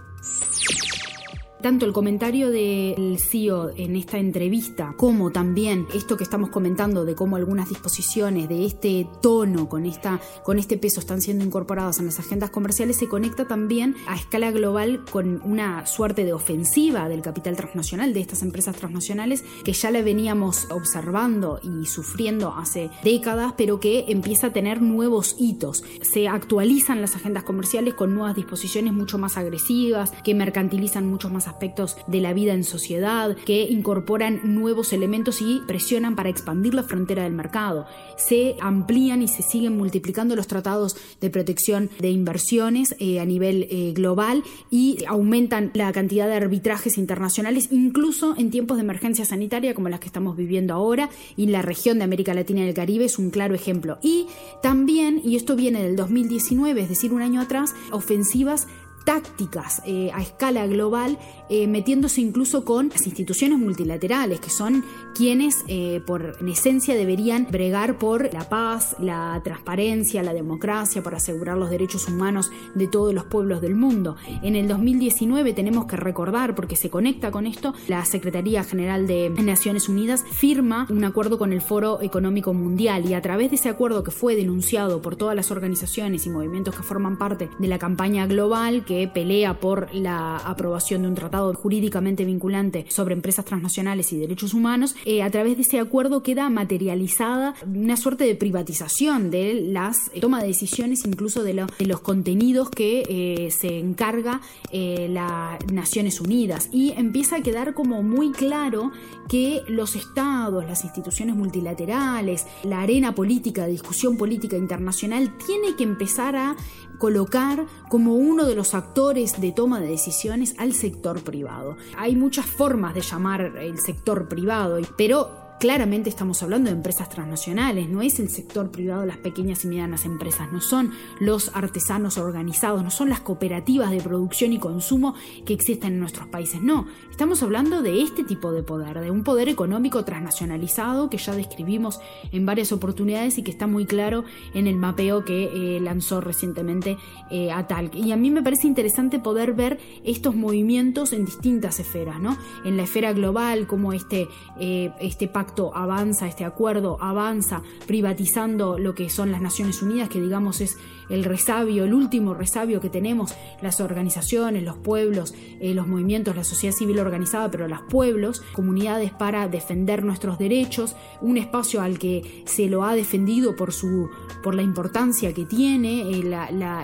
tanto 1.63 1.85
el 1.85 1.93
comentario 1.93 2.51
del 2.51 3.17
CEO 3.19 3.71
en 3.77 3.95
esta 3.95 4.17
entrevista 4.17 4.93
como 4.97 5.31
también 5.31 5.87
esto 5.93 6.17
que 6.17 6.25
estamos 6.25 6.49
comentando 6.49 7.05
de 7.05 7.15
cómo 7.15 7.37
algunas 7.37 7.69
disposiciones 7.69 8.49
de 8.49 8.65
este 8.65 9.07
tono 9.21 9.69
con, 9.69 9.85
esta, 9.85 10.19
con 10.43 10.59
este 10.59 10.77
peso 10.77 10.99
están 10.99 11.21
siendo 11.21 11.45
incorporadas 11.45 11.99
en 11.99 12.07
las 12.07 12.19
agendas 12.19 12.49
comerciales 12.49 12.97
se 12.97 13.07
conecta 13.07 13.47
también 13.47 13.95
a 14.07 14.17
escala 14.17 14.51
global 14.51 15.05
con 15.09 15.41
una 15.45 15.85
suerte 15.85 16.25
de 16.25 16.33
ofensiva 16.33 17.07
del 17.07 17.21
capital 17.21 17.55
transnacional 17.55 18.13
de 18.13 18.19
estas 18.19 18.41
empresas 18.41 18.75
transnacionales 18.75 19.45
que 19.63 19.71
ya 19.71 19.89
la 19.89 20.01
veníamos 20.01 20.67
observando 20.69 21.61
y 21.63 21.85
sufriendo 21.85 22.53
hace 22.57 22.89
décadas 23.05 23.53
pero 23.55 23.79
que 23.79 24.03
empieza 24.09 24.47
a 24.47 24.53
tener 24.53 24.81
nuevos 24.81 25.37
hitos. 25.39 25.85
Se 26.01 26.27
actualizan 26.27 26.99
las 26.99 27.15
agendas 27.15 27.43
comerciales 27.43 27.93
con 27.93 28.13
nuevas 28.13 28.35
disposiciones 28.35 28.91
mucho 28.91 29.17
más 29.17 29.37
agresivas 29.37 30.11
que 30.25 30.35
mercantilizan 30.35 31.07
mucho 31.07 31.29
más 31.29 31.47
aspectos 31.53 31.97
de 32.07 32.19
la 32.19 32.33
vida 32.33 32.53
en 32.53 32.63
sociedad, 32.63 33.35
que 33.45 33.63
incorporan 33.63 34.41
nuevos 34.43 34.91
elementos 34.93 35.41
y 35.41 35.61
presionan 35.67 36.15
para 36.15 36.29
expandir 36.29 36.73
la 36.73 36.83
frontera 36.83 37.23
del 37.23 37.33
mercado. 37.33 37.85
Se 38.17 38.55
amplían 38.59 39.21
y 39.21 39.27
se 39.27 39.43
siguen 39.43 39.77
multiplicando 39.77 40.35
los 40.35 40.47
tratados 40.47 40.97
de 41.21 41.29
protección 41.29 41.89
de 41.99 42.09
inversiones 42.09 42.95
eh, 42.99 43.19
a 43.19 43.25
nivel 43.25 43.67
eh, 43.69 43.93
global 43.93 44.43
y 44.71 45.03
aumentan 45.07 45.71
la 45.73 45.91
cantidad 45.91 46.27
de 46.27 46.35
arbitrajes 46.35 46.97
internacionales, 46.97 47.69
incluso 47.71 48.35
en 48.37 48.49
tiempos 48.49 48.77
de 48.77 48.83
emergencia 48.83 49.25
sanitaria 49.25 49.73
como 49.73 49.89
las 49.89 49.99
que 49.99 50.07
estamos 50.07 50.35
viviendo 50.35 50.73
ahora, 50.73 51.09
y 51.37 51.47
la 51.47 51.61
región 51.61 51.99
de 51.99 52.05
América 52.05 52.33
Latina 52.33 52.61
y 52.61 52.69
el 52.69 52.73
Caribe 52.73 53.05
es 53.05 53.19
un 53.19 53.29
claro 53.29 53.53
ejemplo. 53.55 53.97
Y 54.01 54.27
también, 54.61 55.21
y 55.23 55.35
esto 55.35 55.55
viene 55.55 55.83
del 55.83 55.95
2019, 55.95 56.81
es 56.81 56.89
decir, 56.89 57.13
un 57.13 57.21
año 57.21 57.41
atrás, 57.41 57.75
ofensivas 57.91 58.67
tácticas 59.05 59.81
eh, 59.85 60.11
a 60.13 60.21
escala 60.21 60.65
global, 60.67 61.17
eh, 61.49 61.67
metiéndose 61.67 62.21
incluso 62.21 62.65
con 62.65 62.89
las 62.89 63.05
instituciones 63.05 63.59
multilaterales, 63.59 64.39
que 64.39 64.49
son 64.49 64.83
quienes 65.15 65.63
eh, 65.67 66.01
por 66.05 66.37
en 66.39 66.49
esencia 66.49 66.95
deberían 66.95 67.47
bregar 67.51 67.97
por 67.97 68.33
la 68.33 68.49
paz, 68.49 68.95
la 68.99 69.39
transparencia, 69.43 70.23
la 70.23 70.33
democracia, 70.33 71.03
por 71.03 71.15
asegurar 71.15 71.57
los 71.57 71.69
derechos 71.69 72.07
humanos 72.07 72.51
de 72.75 72.87
todos 72.87 73.13
los 73.13 73.25
pueblos 73.25 73.61
del 73.61 73.75
mundo. 73.75 74.15
En 74.41 74.55
el 74.55 74.67
2019 74.67 75.53
tenemos 75.53 75.85
que 75.85 75.97
recordar, 75.97 76.55
porque 76.55 76.75
se 76.75 76.89
conecta 76.89 77.31
con 77.31 77.45
esto, 77.45 77.73
la 77.87 78.03
Secretaría 78.05 78.63
General 78.63 79.07
de 79.07 79.29
Naciones 79.29 79.89
Unidas 79.89 80.23
firma 80.31 80.87
un 80.89 81.03
acuerdo 81.03 81.37
con 81.37 81.53
el 81.53 81.61
Foro 81.61 82.01
Económico 82.01 82.53
Mundial 82.53 83.05
y 83.09 83.13
a 83.13 83.21
través 83.21 83.49
de 83.49 83.55
ese 83.55 83.69
acuerdo 83.69 84.03
que 84.03 84.11
fue 84.11 84.35
denunciado 84.35 85.01
por 85.01 85.15
todas 85.15 85.35
las 85.35 85.51
organizaciones 85.51 86.25
y 86.25 86.29
movimientos 86.29 86.75
que 86.75 86.83
forman 86.83 87.17
parte 87.17 87.49
de 87.59 87.67
la 87.67 87.79
campaña 87.79 88.25
global, 88.27 88.85
que 88.85 88.92
pelea 89.13 89.59
por 89.59 89.93
la 89.93 90.37
aprobación 90.37 91.03
de 91.03 91.07
un 91.07 91.15
tratado 91.15 91.53
jurídicamente 91.53 92.25
vinculante 92.25 92.85
sobre 92.89 93.13
empresas 93.13 93.45
transnacionales 93.45 94.11
y 94.13 94.17
derechos 94.17 94.53
humanos, 94.53 94.95
eh, 95.05 95.23
a 95.23 95.29
través 95.29 95.55
de 95.55 95.63
ese 95.63 95.79
acuerdo 95.79 96.23
queda 96.23 96.49
materializada 96.49 97.55
una 97.65 97.97
suerte 97.97 98.25
de 98.25 98.35
privatización 98.35 99.31
de 99.31 99.53
las 99.55 99.97
eh, 100.13 100.19
toma 100.19 100.41
de 100.41 100.47
decisiones, 100.47 101.05
incluso 101.05 101.43
de, 101.43 101.53
los 101.53 101.99
contenidos 102.01 102.69
que 102.69 103.03
eh, 103.07 103.51
se 103.51 103.79
encarga 103.79 104.41
las 104.71 105.63
Naciones 105.71 106.19
Unidas. 106.19 106.69
Y 106.71 106.93
empieza 106.97 107.37
a 107.37 107.41
quedar 107.41 107.73
como 107.73 108.01
muy 108.01 108.31
claro 108.31 108.91
que 109.27 109.63
los 109.67 109.95
estados, 109.95 110.65
las 110.65 110.83
instituciones 110.83 111.35
multilaterales, 111.35 112.45
la 112.63 112.81
arena 112.81 113.15
política, 113.15 113.65
de 113.65 113.71
discusión 113.71 114.17
política 114.17 114.57
internacional, 114.57 115.37
tiene 115.37 115.75
que 115.75 115.83
empezar 115.83 116.35
a 116.35 116.55
colocar 116.97 117.65
como 117.89 118.15
uno 118.15 118.45
de 118.45 118.55
los 118.55 118.73
actores 118.73 119.41
de 119.41 119.51
toma 119.51 119.81
de 119.81 119.87
decisiones 119.87 120.55
al 120.57 120.73
sector 120.73 121.21
privado. 121.21 121.75
Hay 121.97 122.15
muchas 122.15 122.45
formas 122.45 122.93
de 122.93 123.01
llamar 123.01 123.41
el 123.57 123.79
sector 123.79 124.27
privado, 124.27 124.79
pero 124.97 125.42
claramente 125.63 126.09
estamos 126.09 126.43
hablando 126.43 126.69
de 126.69 126.75
empresas 126.75 127.07
transnacionales, 127.07 127.87
no 127.87 128.01
es 128.01 128.19
el 128.19 128.27
sector 128.27 128.69
privado, 128.69 129.05
las 129.05 129.15
pequeñas 129.15 129.63
y 129.63 129.69
medianas 129.69 130.03
empresas, 130.03 130.51
no 130.51 130.59
son 130.59 130.91
los 131.21 131.55
artesanos 131.55 132.17
organizados, 132.17 132.83
no 132.83 132.91
son 132.91 133.07
las 133.07 133.21
cooperativas 133.21 133.89
de 133.89 134.01
producción 134.01 134.51
y 134.51 134.59
consumo 134.59 135.15
que 135.45 135.53
existen 135.53 135.93
en 135.93 135.99
nuestros 136.01 136.27
países, 136.27 136.61
no, 136.61 136.85
estamos 137.09 137.43
hablando 137.43 137.81
de 137.81 138.01
este 138.01 138.25
tipo 138.25 138.51
de 138.51 138.61
poder, 138.61 138.99
de 138.99 139.09
un 139.09 139.23
poder 139.23 139.47
económico 139.47 140.03
transnacionalizado 140.03 141.09
que 141.09 141.17
ya 141.17 141.33
describimos 141.33 142.01
en 142.33 142.45
varias 142.45 142.73
oportunidades 142.73 143.37
y 143.37 143.43
que 143.43 143.51
está 143.51 143.65
muy 143.65 143.85
claro 143.85 144.25
en 144.53 144.67
el 144.67 144.75
mapeo 144.75 145.23
que 145.23 145.45
eh, 145.45 145.79
lanzó 145.79 146.19
recientemente 146.19 146.97
eh, 147.31 147.53
Atalc. 147.53 147.95
Y 147.95 148.11
a 148.11 148.17
mí 148.17 148.31
me 148.31 148.43
parece 148.43 148.67
interesante 148.67 149.17
poder 149.17 149.53
ver 149.53 149.79
estos 150.03 150.35
movimientos 150.35 151.13
en 151.13 151.23
distintas 151.23 151.79
esferas, 151.79 152.19
¿no? 152.19 152.37
En 152.65 152.75
la 152.75 152.83
esfera 152.83 153.13
global, 153.13 153.65
como 153.65 153.93
este, 153.93 154.27
eh, 154.59 154.91
este 154.99 155.29
pacto 155.29 155.52
avanza, 155.73 156.27
este 156.27 156.45
acuerdo 156.45 156.97
avanza, 156.99 157.61
privatizando 157.85 158.77
lo 158.77 158.95
que 158.95 159.09
son 159.09 159.31
las 159.31 159.41
Naciones 159.41 159.81
Unidas, 159.81 160.09
que 160.09 160.21
digamos 160.21 160.61
es 160.61 160.77
el 161.09 161.23
resabio, 161.23 161.83
el 161.83 161.93
último 161.93 162.33
resabio 162.33 162.81
que 162.81 162.89
tenemos, 162.89 163.33
las 163.61 163.79
organizaciones, 163.79 164.63
los 164.63 164.77
pueblos, 164.77 165.33
eh, 165.59 165.73
los 165.73 165.87
movimientos, 165.87 166.35
la 166.35 166.43
sociedad 166.43 166.75
civil 166.75 166.99
organizada, 166.99 167.49
pero 167.51 167.67
los 167.67 167.81
pueblos, 167.81 168.41
comunidades 168.53 169.11
para 169.11 169.47
defender 169.47 170.03
nuestros 170.03 170.37
derechos, 170.37 170.95
un 171.21 171.37
espacio 171.37 171.81
al 171.81 171.99
que 171.99 172.43
se 172.45 172.67
lo 172.67 172.83
ha 172.83 172.95
defendido 172.95 173.55
por, 173.55 173.73
su, 173.73 174.09
por 174.43 174.55
la 174.55 174.61
importancia 174.61 175.33
que 175.33 175.45
tiene, 175.45 176.11
eh, 176.11 176.23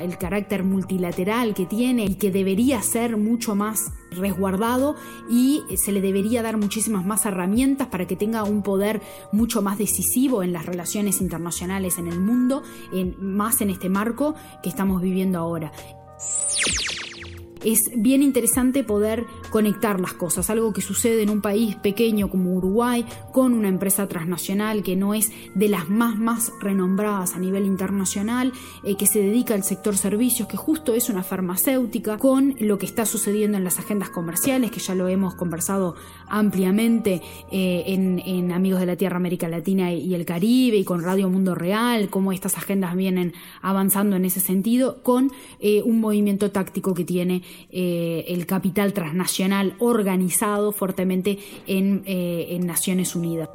el 0.03 0.17
carácter 0.17 0.63
multilateral 0.63 1.53
que 1.53 1.65
tiene 1.65 2.05
y 2.05 2.15
que 2.15 2.31
debería 2.31 2.81
ser 2.81 3.17
mucho 3.17 3.55
más 3.55 3.91
resguardado 4.11 4.95
y 5.29 5.61
se 5.75 5.91
le 5.91 6.01
debería 6.01 6.41
dar 6.41 6.57
muchísimas 6.57 7.05
más 7.05 7.25
herramientas 7.25 7.87
para 7.87 8.07
que 8.07 8.15
tenga 8.15 8.43
un 8.43 8.63
poder 8.63 9.01
mucho 9.31 9.61
más 9.61 9.77
decisivo 9.77 10.41
en 10.43 10.51
las 10.51 10.65
relaciones 10.65 11.21
internacionales 11.21 11.97
en 11.97 12.07
el 12.07 12.19
mundo, 12.19 12.63
más 13.19 13.61
en 13.61 13.69
este 13.69 13.89
marco 13.89 14.08
que 14.61 14.69
estamos 14.69 15.01
viviendo 15.01 15.39
ahora. 15.39 15.71
Es 17.63 17.91
bien 17.95 18.23
interesante 18.23 18.83
poder 18.83 19.25
conectar 19.49 19.99
las 19.99 20.13
cosas, 20.13 20.49
algo 20.49 20.73
que 20.73 20.81
sucede 20.81 21.23
en 21.23 21.29
un 21.29 21.41
país 21.41 21.75
pequeño 21.75 22.29
como 22.29 22.53
Uruguay 22.53 23.05
con 23.31 23.53
una 23.53 23.67
empresa 23.67 24.07
transnacional 24.07 24.83
que 24.83 24.95
no 24.95 25.13
es 25.13 25.31
de 25.55 25.69
las 25.69 25.89
más 25.89 26.17
más 26.17 26.51
renombradas 26.61 27.35
a 27.35 27.39
nivel 27.39 27.65
internacional, 27.65 28.53
eh, 28.83 28.95
que 28.95 29.05
se 29.05 29.19
dedica 29.19 29.53
al 29.53 29.63
sector 29.63 29.97
servicios, 29.97 30.47
que 30.47 30.57
justo 30.57 30.93
es 30.93 31.09
una 31.09 31.23
farmacéutica, 31.23 32.17
con 32.17 32.55
lo 32.59 32.77
que 32.77 32.85
está 32.85 33.05
sucediendo 33.05 33.57
en 33.57 33.63
las 33.63 33.79
agendas 33.79 34.09
comerciales, 34.09 34.71
que 34.71 34.79
ya 34.79 34.95
lo 34.95 35.07
hemos 35.07 35.35
conversado 35.35 35.95
ampliamente 36.27 37.21
eh, 37.51 37.83
en, 37.87 38.19
Amigos 38.49 38.79
de 38.79 38.85
la 38.87 38.95
Tierra 38.95 39.17
América 39.17 39.47
Latina 39.47 39.93
y 39.93 40.13
el 40.15 40.25
Caribe 40.25 40.77
y 40.77 40.83
con 40.83 41.03
Radio 41.03 41.29
Mundo 41.29 41.55
Real, 41.55 42.09
cómo 42.09 42.31
estas 42.31 42.57
agendas 42.57 42.95
vienen 42.95 43.33
avanzando 43.61 44.15
en 44.15 44.25
ese 44.25 44.39
sentido, 44.39 45.01
con 45.03 45.31
eh, 45.59 45.81
un 45.83 45.99
movimiento 45.99 46.51
táctico 46.51 46.93
que 46.93 47.05
tiene 47.05 47.43
el 47.71 48.45
capital 48.45 48.93
transnacional 48.93 49.38
organizado 49.79 50.71
fuertemente 50.71 51.39
en, 51.67 52.03
eh, 52.05 52.59
Naciones 52.61 53.15
Unidas. 53.15 53.49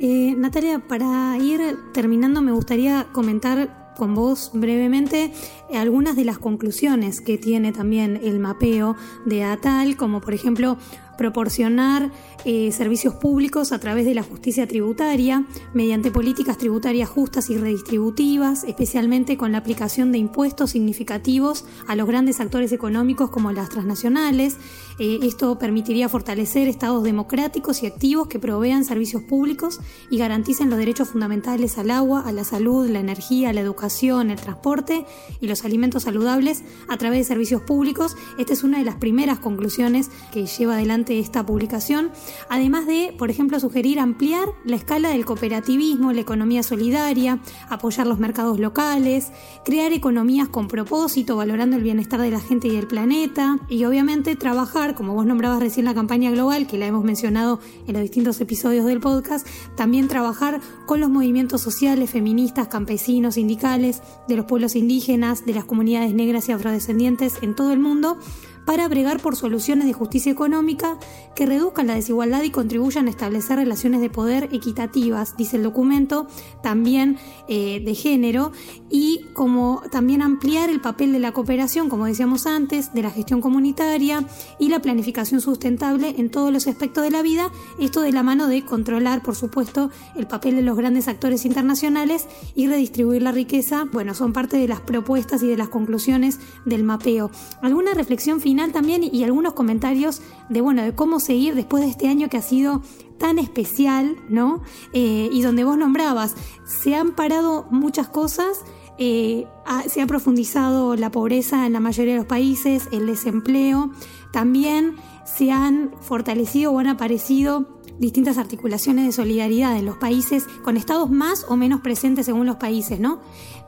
Eh, 0.00 0.34
Natalia, 0.36 0.86
para 0.88 1.36
ir 1.38 1.60
terminando 1.92 2.40
me 2.40 2.52
gustaría 2.52 3.08
comentar 3.12 3.92
con 3.96 4.14
vos 4.14 4.50
brevemente 4.54 5.30
algunas 5.74 6.16
de 6.16 6.24
las 6.24 6.38
conclusiones 6.38 7.20
que 7.20 7.36
tiene 7.36 7.70
también 7.72 8.18
el 8.22 8.38
mapeo 8.38 8.96
de 9.26 9.44
ATAL, 9.44 9.96
como 9.96 10.22
por 10.22 10.32
ejemplo 10.32 10.78
proporcionar 11.18 12.10
eh, 12.44 12.72
servicios 12.72 13.14
públicos 13.14 13.72
a 13.72 13.78
través 13.78 14.06
de 14.06 14.14
la 14.14 14.22
justicia 14.22 14.66
tributaria, 14.66 15.44
mediante 15.74 16.10
políticas 16.10 16.58
tributarias 16.58 17.08
justas 17.08 17.50
y 17.50 17.56
redistributivas, 17.56 18.64
especialmente 18.64 19.36
con 19.36 19.52
la 19.52 19.58
aplicación 19.58 20.12
de 20.12 20.18
impuestos 20.18 20.70
significativos 20.70 21.64
a 21.86 21.96
los 21.96 22.06
grandes 22.06 22.40
actores 22.40 22.72
económicos 22.72 23.30
como 23.30 23.52
las 23.52 23.68
transnacionales. 23.68 24.56
Eh, 24.98 25.20
esto 25.22 25.58
permitiría 25.58 26.08
fortalecer 26.08 26.68
estados 26.68 27.04
democráticos 27.04 27.82
y 27.82 27.86
activos 27.86 28.28
que 28.28 28.38
provean 28.38 28.84
servicios 28.84 29.22
públicos 29.22 29.80
y 30.10 30.18
garanticen 30.18 30.70
los 30.70 30.78
derechos 30.78 31.08
fundamentales 31.08 31.78
al 31.78 31.90
agua, 31.90 32.22
a 32.26 32.32
la 32.32 32.44
salud, 32.44 32.88
la 32.88 33.00
energía, 33.00 33.52
la 33.52 33.60
educación, 33.60 34.30
el 34.30 34.40
transporte 34.40 35.04
y 35.40 35.46
los 35.46 35.64
alimentos 35.64 36.04
saludables 36.04 36.62
a 36.88 36.96
través 36.96 37.20
de 37.20 37.24
servicios 37.24 37.62
públicos. 37.62 38.16
Esta 38.38 38.52
es 38.52 38.64
una 38.64 38.78
de 38.78 38.84
las 38.84 38.96
primeras 38.96 39.38
conclusiones 39.38 40.10
que 40.32 40.46
lleva 40.46 40.74
adelante 40.74 41.18
esta 41.18 41.44
publicación, 41.44 42.10
además 42.48 42.86
de, 42.86 43.14
por 43.18 43.30
ejemplo, 43.30 43.60
sugerir 43.60 43.98
ampliar 43.98 44.48
la 44.64 44.76
escala 44.76 45.10
del 45.10 45.24
cooperativismo, 45.24 46.12
la 46.12 46.20
economía 46.20 46.62
solidaria, 46.62 47.40
apoyar 47.68 48.06
los 48.06 48.18
mercados 48.18 48.58
locales, 48.58 49.32
crear 49.64 49.92
economías 49.92 50.48
con 50.48 50.68
propósito, 50.68 51.36
valorando 51.36 51.76
el 51.76 51.82
bienestar 51.82 52.20
de 52.20 52.30
la 52.30 52.40
gente 52.40 52.68
y 52.68 52.76
del 52.76 52.86
planeta, 52.86 53.58
y 53.68 53.84
obviamente 53.84 54.36
trabajar, 54.36 54.94
como 54.94 55.14
vos 55.14 55.26
nombrabas 55.26 55.60
recién 55.60 55.86
la 55.86 55.94
campaña 55.94 56.30
global, 56.30 56.66
que 56.66 56.78
la 56.78 56.86
hemos 56.86 57.04
mencionado 57.04 57.60
en 57.86 57.92
los 57.94 58.02
distintos 58.02 58.40
episodios 58.40 58.86
del 58.86 59.00
podcast, 59.00 59.46
también 59.76 60.08
trabajar 60.08 60.60
con 60.86 61.00
los 61.00 61.10
movimientos 61.10 61.60
sociales, 61.60 62.10
feministas, 62.10 62.68
campesinos, 62.68 63.34
sindicales, 63.34 64.02
de 64.28 64.36
los 64.36 64.46
pueblos 64.46 64.76
indígenas, 64.76 65.44
de 65.46 65.54
las 65.54 65.64
comunidades 65.64 66.14
negras 66.14 66.48
y 66.48 66.52
afrodescendientes 66.52 67.38
en 67.42 67.54
todo 67.54 67.72
el 67.72 67.78
mundo, 67.78 68.18
para 68.64 68.88
bregar 68.88 69.20
por 69.20 69.36
soluciones 69.36 69.86
de 69.86 69.92
justicia 69.92 70.30
económica 70.30 70.98
que 71.34 71.46
reduzcan 71.46 71.86
la 71.86 71.94
desigualdad 71.94 72.42
y 72.42 72.50
contribuyan 72.50 73.06
a 73.06 73.10
establecer 73.10 73.56
relaciones 73.56 74.00
de 74.00 74.10
poder 74.10 74.48
equitativas, 74.52 75.36
dice 75.36 75.56
el 75.56 75.62
documento, 75.62 76.26
también 76.62 77.18
eh, 77.48 77.82
de 77.84 77.94
género, 77.94 78.52
y 78.90 79.26
como 79.32 79.82
también 79.90 80.22
ampliar 80.22 80.70
el 80.70 80.80
papel 80.80 81.12
de 81.12 81.18
la 81.18 81.32
cooperación, 81.32 81.88
como 81.88 82.06
decíamos 82.06 82.46
antes, 82.46 82.92
de 82.92 83.02
la 83.02 83.10
gestión 83.10 83.40
comunitaria 83.40 84.24
y 84.58 84.68
la 84.68 84.80
planificación 84.80 85.40
sustentable 85.40 86.14
en 86.18 86.30
todos 86.30 86.52
los 86.52 86.66
aspectos 86.66 87.04
de 87.04 87.10
la 87.10 87.22
vida, 87.22 87.50
esto 87.78 88.02
de 88.02 88.12
la 88.12 88.22
mano 88.22 88.46
de 88.46 88.64
controlar, 88.64 89.22
por 89.22 89.36
supuesto, 89.36 89.90
el 90.16 90.26
papel 90.26 90.56
de 90.56 90.62
los 90.62 90.76
grandes 90.76 91.08
actores 91.08 91.44
internacionales 91.44 92.26
y 92.54 92.66
redistribuir 92.66 93.22
la 93.22 93.32
riqueza, 93.32 93.86
bueno, 93.92 94.14
son 94.14 94.32
parte 94.32 94.56
de 94.56 94.68
las 94.68 94.80
propuestas 94.80 95.42
y 95.42 95.48
de 95.48 95.56
las 95.56 95.68
conclusiones 95.68 96.38
del 96.64 96.84
mapeo. 96.84 97.30
¿Alguna 97.62 97.94
reflexión 97.94 98.40
final 98.40 98.49
también 98.72 99.02
y 99.04 99.24
algunos 99.24 99.54
comentarios 99.54 100.22
de, 100.48 100.60
bueno, 100.60 100.82
de 100.82 100.94
cómo 100.94 101.20
seguir 101.20 101.54
después 101.54 101.82
de 101.82 101.90
este 101.90 102.08
año 102.08 102.28
que 102.28 102.36
ha 102.36 102.42
sido 102.42 102.82
tan 103.18 103.38
especial, 103.38 104.16
¿no? 104.28 104.62
Eh, 104.92 105.28
y 105.32 105.42
donde 105.42 105.64
vos 105.64 105.76
nombrabas, 105.76 106.34
se 106.64 106.94
han 106.94 107.12
parado 107.12 107.66
muchas 107.70 108.08
cosas, 108.08 108.62
eh, 108.98 109.46
se 109.88 110.02
ha 110.02 110.06
profundizado 110.06 110.96
la 110.96 111.10
pobreza 111.10 111.66
en 111.66 111.72
la 111.72 111.80
mayoría 111.80 112.14
de 112.14 112.18
los 112.18 112.26
países, 112.26 112.88
el 112.92 113.06
desempleo, 113.06 113.90
también 114.32 114.96
se 115.24 115.52
han 115.52 115.92
fortalecido 116.00 116.72
o 116.72 116.78
han 116.78 116.86
aparecido 116.86 117.66
distintas 117.98 118.38
articulaciones 118.38 119.04
de 119.04 119.12
solidaridad 119.12 119.76
en 119.76 119.84
los 119.84 119.98
países 119.98 120.46
con 120.64 120.76
estados 120.76 121.10
más 121.10 121.44
o 121.48 121.56
menos 121.56 121.82
presentes 121.82 122.26
según 122.26 122.46
los 122.46 122.56
países, 122.56 122.98
¿no? 122.98 123.20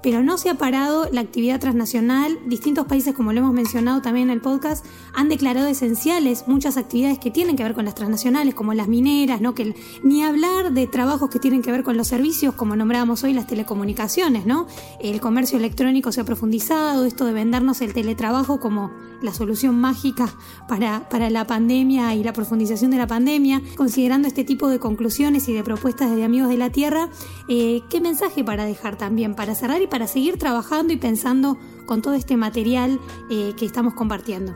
Pero 0.03 0.23
no 0.23 0.39
se 0.39 0.51
ha 0.51 0.55
parado 0.55 1.09
la 1.13 1.21
actividad 1.21 1.61
transnacional. 1.61 2.39
Distintos 2.47 2.87
países, 2.87 3.15
como 3.15 3.33
lo 3.33 3.41
hemos 3.41 3.53
mencionado 3.53 4.03
también 4.03 4.29
en 4.29 4.35
el 4.35 4.41
podcast, 4.41 4.85
han 5.15 5.29
declarado 5.29 5.69
esenciales 5.69 6.45
muchas 6.47 6.77
actividades 6.77 7.19
que 7.19 7.31
tienen 7.31 7.57
que 7.57 7.63
ver 7.63 7.75
con 7.75 7.85
las 7.85 7.95
transnacionales, 7.95 8.55
como 8.55 8.75
las 8.75 8.89
mineras, 8.89 9.41
¿no? 9.41 9.55
Que 9.55 9.75
ni 10.03 10.25
hablar 10.25 10.73
de 10.73 10.87
trabajos 10.87 11.31
que 11.31 11.39
tienen 11.39 11.63
que 11.63 11.71
ver 11.71 11.83
con 11.83 11.97
los 11.97 12.09
servicios, 12.09 12.55
como 12.55 12.77
nombrábamos 12.77 13.23
hoy 13.25 13.33
las 13.33 13.47
telecomunicaciones, 13.47 14.47
¿no? 14.47 14.67
El 15.01 15.21
comercio 15.21 15.59
electrónico 15.59 16.13
se 16.13 16.21
ha 16.21 16.25
profundizado, 16.25 17.05
esto 17.05 17.25
de 17.25 17.33
vendernos 17.33 17.81
el 17.81 17.95
teletrabajo 17.95 18.61
como 18.61 18.91
la 19.23 19.33
solución 19.33 19.81
mágica 19.81 20.29
para, 20.69 21.09
para 21.09 21.31
la 21.31 21.47
pandemia 21.47 22.15
y 22.15 22.25
la 22.25 22.33
profundización 22.33 22.91
de 22.91 22.99
la 22.99 23.07
pandemia, 23.07 23.63
considerando 23.77 24.29
este 24.29 24.45
tipo 24.45 24.69
de 24.69 24.79
conclusiones 24.79 25.49
y 25.49 25.53
de 25.53 25.63
propuestas 25.63 26.15
de 26.15 26.25
Amigos 26.25 26.49
de 26.49 26.57
la 26.57 26.71
Tierra, 26.71 27.09
eh, 27.49 27.83
¿qué 27.89 28.01
mensaje 28.01 28.43
para 28.45 28.65
dejar 28.65 28.97
también, 28.97 29.35
para 29.35 29.55
cerrar 29.55 29.81
y 29.81 29.87
para 29.93 30.07
seguir 30.07 30.39
trabajando 30.39 30.95
y 30.95 30.97
pensando 30.97 31.59
con 31.85 32.01
todo 32.01 32.15
este 32.15 32.39
material 32.39 32.99
eh, 33.29 33.53
que 33.59 33.67
estamos 33.67 33.93
compartiendo. 33.93 34.55